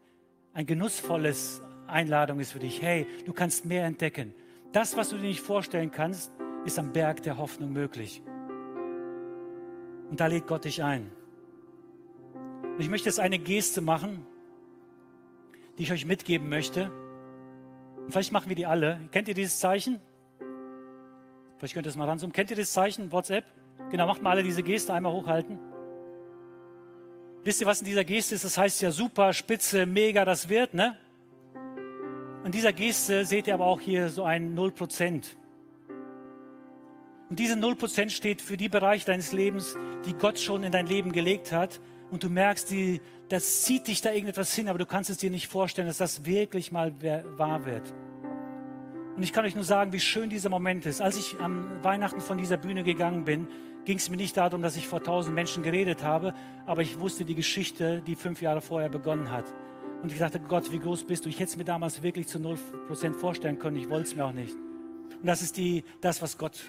ein 0.53 0.65
genussvolles 0.65 1.61
Einladung 1.91 2.39
ist 2.39 2.51
für 2.51 2.59
dich. 2.59 2.81
Hey, 2.81 3.07
du 3.25 3.33
kannst 3.33 3.65
mehr 3.65 3.85
entdecken. 3.85 4.33
Das, 4.71 4.95
was 4.95 5.09
du 5.09 5.17
dir 5.17 5.27
nicht 5.27 5.41
vorstellen 5.41 5.91
kannst, 5.91 6.31
ist 6.65 6.79
am 6.79 6.93
Berg 6.93 7.23
der 7.23 7.37
Hoffnung 7.37 7.73
möglich. 7.73 8.21
Und 10.09 10.19
da 10.19 10.27
lädt 10.27 10.47
Gott 10.47 10.65
dich 10.65 10.83
ein. 10.83 11.11
Und 12.63 12.79
ich 12.79 12.89
möchte 12.89 13.09
jetzt 13.09 13.19
eine 13.19 13.39
Geste 13.39 13.81
machen, 13.81 14.25
die 15.77 15.83
ich 15.83 15.91
euch 15.91 16.05
mitgeben 16.05 16.49
möchte. 16.49 16.91
Und 17.97 18.11
vielleicht 18.11 18.31
machen 18.31 18.49
wir 18.49 18.55
die 18.55 18.65
alle. 18.65 18.99
Kennt 19.11 19.27
ihr 19.27 19.33
dieses 19.33 19.59
Zeichen? 19.59 19.99
Vielleicht 21.57 21.73
könnt 21.73 21.85
ihr 21.85 21.89
es 21.89 21.95
mal 21.95 22.07
ranzoomen. 22.07 22.33
Kennt 22.33 22.49
ihr 22.49 22.57
das 22.57 22.71
Zeichen 22.71 23.11
WhatsApp? 23.11 23.45
Genau, 23.89 24.07
macht 24.07 24.21
mal 24.21 24.31
alle 24.31 24.43
diese 24.43 24.63
Geste 24.63 24.93
einmal 24.93 25.13
hochhalten. 25.13 25.59
Wisst 27.43 27.61
ihr, 27.61 27.67
was 27.67 27.81
in 27.81 27.85
dieser 27.85 28.03
Geste 28.03 28.35
ist? 28.35 28.45
Das 28.45 28.57
heißt 28.57 28.81
ja 28.81 28.91
super, 28.91 29.33
spitze, 29.33 29.85
mega, 29.85 30.25
das 30.25 30.47
wird, 30.49 30.73
ne? 30.73 30.97
In 32.43 32.51
dieser 32.51 32.73
Geste 32.73 33.23
seht 33.23 33.45
ihr 33.47 33.53
aber 33.53 33.67
auch 33.67 33.79
hier 33.79 34.09
so 34.09 34.23
ein 34.23 34.57
0%. 34.57 35.23
Und 37.29 37.39
diese 37.39 37.53
0% 37.53 38.09
steht 38.09 38.41
für 38.41 38.57
die 38.57 38.67
Bereiche 38.67 39.05
deines 39.05 39.31
Lebens, 39.31 39.77
die 40.05 40.13
Gott 40.13 40.39
schon 40.39 40.63
in 40.63 40.71
dein 40.71 40.87
Leben 40.87 41.11
gelegt 41.11 41.51
hat. 41.51 41.79
Und 42.09 42.23
du 42.23 42.29
merkst, 42.29 42.71
die, 42.71 42.99
das 43.29 43.61
zieht 43.61 43.87
dich 43.87 44.01
da 44.01 44.11
irgendetwas 44.11 44.53
hin, 44.53 44.67
aber 44.67 44.79
du 44.79 44.87
kannst 44.87 45.09
es 45.09 45.17
dir 45.17 45.29
nicht 45.29 45.47
vorstellen, 45.47 45.87
dass 45.87 45.97
das 45.97 46.25
wirklich 46.25 46.71
mal 46.71 46.93
wahr 47.37 47.65
wird. 47.65 47.93
Und 49.15 49.23
ich 49.23 49.33
kann 49.33 49.45
euch 49.45 49.55
nur 49.55 49.63
sagen, 49.63 49.93
wie 49.93 49.99
schön 49.99 50.29
dieser 50.29 50.49
Moment 50.49 50.85
ist. 50.85 50.99
Als 50.99 51.17
ich 51.17 51.39
am 51.39 51.83
Weihnachten 51.83 52.21
von 52.21 52.37
dieser 52.37 52.57
Bühne 52.57 52.83
gegangen 52.83 53.23
bin, 53.23 53.47
ging 53.85 53.97
es 53.97 54.09
mir 54.09 54.17
nicht 54.17 54.35
darum, 54.35 54.61
dass 54.61 54.75
ich 54.75 54.87
vor 54.87 55.03
tausend 55.03 55.35
Menschen 55.35 55.63
geredet 55.63 56.03
habe, 56.03 56.33
aber 56.65 56.81
ich 56.81 56.99
wusste 56.99 57.23
die 57.23 57.35
Geschichte, 57.35 58.01
die 58.05 58.15
fünf 58.15 58.41
Jahre 58.41 58.61
vorher 58.61 58.89
begonnen 58.89 59.31
hat. 59.31 59.45
Und 60.01 60.11
ich 60.11 60.17
dachte, 60.17 60.39
Gott, 60.39 60.71
wie 60.71 60.79
groß 60.79 61.03
bist 61.03 61.25
du? 61.25 61.29
Ich 61.29 61.35
hätte 61.35 61.51
es 61.51 61.57
mir 61.57 61.63
damals 61.63 62.01
wirklich 62.01 62.27
zu 62.27 62.39
null 62.39 62.57
Prozent 62.87 63.15
vorstellen 63.15 63.59
können. 63.59 63.77
Ich 63.77 63.89
wollte 63.89 64.07
es 64.07 64.15
mir 64.15 64.25
auch 64.25 64.33
nicht. 64.33 64.55
Und 64.55 65.27
das 65.27 65.41
ist 65.41 65.57
die, 65.57 65.83
das, 66.01 66.21
was 66.21 66.37
Gott 66.37 66.59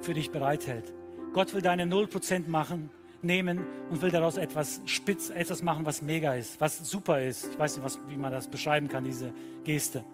für 0.00 0.14
dich 0.14 0.30
bereithält. 0.30 0.94
Gott 1.32 1.52
will 1.52 1.62
deine 1.62 1.86
null 1.86 2.06
Prozent 2.06 2.48
machen, 2.48 2.90
nehmen 3.22 3.66
und 3.90 4.02
will 4.02 4.10
daraus 4.10 4.36
etwas 4.36 4.80
spitz, 4.84 5.30
etwas 5.30 5.62
machen, 5.62 5.84
was 5.84 6.00
mega 6.00 6.34
ist, 6.34 6.60
was 6.60 6.88
super 6.88 7.20
ist. 7.20 7.48
Ich 7.50 7.58
weiß 7.58 7.76
nicht, 7.76 7.84
was, 7.84 7.98
wie 8.08 8.16
man 8.16 8.30
das 8.30 8.46
beschreiben 8.46 8.88
kann, 8.88 9.02
diese 9.02 9.32
Geste. 9.64 10.04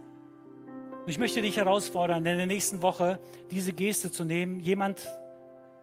Und 1.03 1.09
ich 1.09 1.19
möchte 1.19 1.43
dich 1.43 1.57
herausfordern, 1.57 2.19
in 2.25 2.39
der 2.39 2.47
nächsten 2.47 2.81
Woche 2.81 3.19
diese 3.51 3.73
Geste 3.73 4.11
zu 4.11 4.25
nehmen, 4.25 4.61
jemand, 4.61 5.07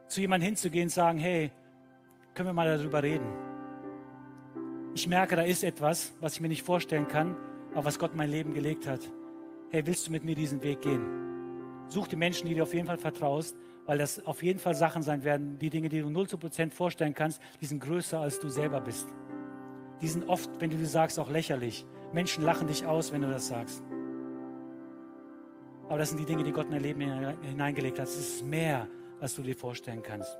zu 0.07 0.21
jemandem 0.21 0.47
hinzugehen 0.47 0.85
und 0.85 0.89
sagen, 0.89 1.19
hey, 1.19 1.51
können 2.33 2.49
wir 2.49 2.53
mal 2.53 2.77
darüber 2.77 3.03
reden? 3.03 3.48
Ich 4.95 5.07
merke, 5.07 5.35
da 5.35 5.43
ist 5.43 5.63
etwas, 5.63 6.13
was 6.19 6.33
ich 6.33 6.41
mir 6.41 6.47
nicht 6.49 6.63
vorstellen 6.63 7.07
kann, 7.07 7.35
aber 7.73 7.85
was 7.85 7.99
Gott 7.99 8.11
in 8.11 8.17
mein 8.17 8.31
Leben 8.31 8.53
gelegt 8.53 8.87
hat. 8.87 9.01
Hey, 9.69 9.85
willst 9.85 10.07
du 10.07 10.11
mit 10.11 10.23
mir 10.23 10.35
diesen 10.35 10.63
Weg 10.63 10.81
gehen? 10.81 11.05
Such 11.87 12.07
die 12.07 12.15
Menschen, 12.15 12.47
die 12.47 12.55
du 12.55 12.63
auf 12.63 12.73
jeden 12.73 12.87
Fall 12.87 12.97
vertraust, 12.97 13.55
weil 13.85 13.97
das 13.97 14.25
auf 14.25 14.43
jeden 14.43 14.59
Fall 14.59 14.75
Sachen 14.75 15.01
sein 15.01 15.23
werden, 15.23 15.57
die 15.59 15.69
Dinge, 15.69 15.89
die 15.89 16.01
du 16.01 16.09
0 16.09 16.27
zu 16.27 16.37
Prozent 16.37 16.73
vorstellen 16.73 17.13
kannst, 17.13 17.41
die 17.61 17.65
sind 17.65 17.79
größer, 17.79 18.19
als 18.19 18.39
du 18.39 18.49
selber 18.49 18.81
bist. 18.81 19.07
Die 20.01 20.07
sind 20.07 20.27
oft, 20.27 20.49
wenn 20.59 20.69
du 20.69 20.77
die 20.77 20.85
sagst, 20.85 21.19
auch 21.19 21.29
lächerlich. 21.29 21.85
Menschen 22.13 22.43
lachen 22.43 22.67
dich 22.67 22.85
aus, 22.85 23.11
wenn 23.11 23.21
du 23.21 23.29
das 23.29 23.47
sagst. 23.47 23.83
Aber 25.87 25.97
das 25.97 26.09
sind 26.09 26.19
die 26.19 26.25
Dinge, 26.25 26.43
die 26.43 26.51
Gott 26.51 26.65
in 26.65 26.71
dein 26.71 26.83
Leben 26.83 27.01
hineingelegt 27.41 27.99
hat. 27.99 28.07
Es 28.07 28.17
ist 28.17 28.45
mehr, 28.45 28.87
als 29.19 29.35
du 29.35 29.41
dir 29.41 29.55
vorstellen 29.55 30.03
kannst. 30.03 30.37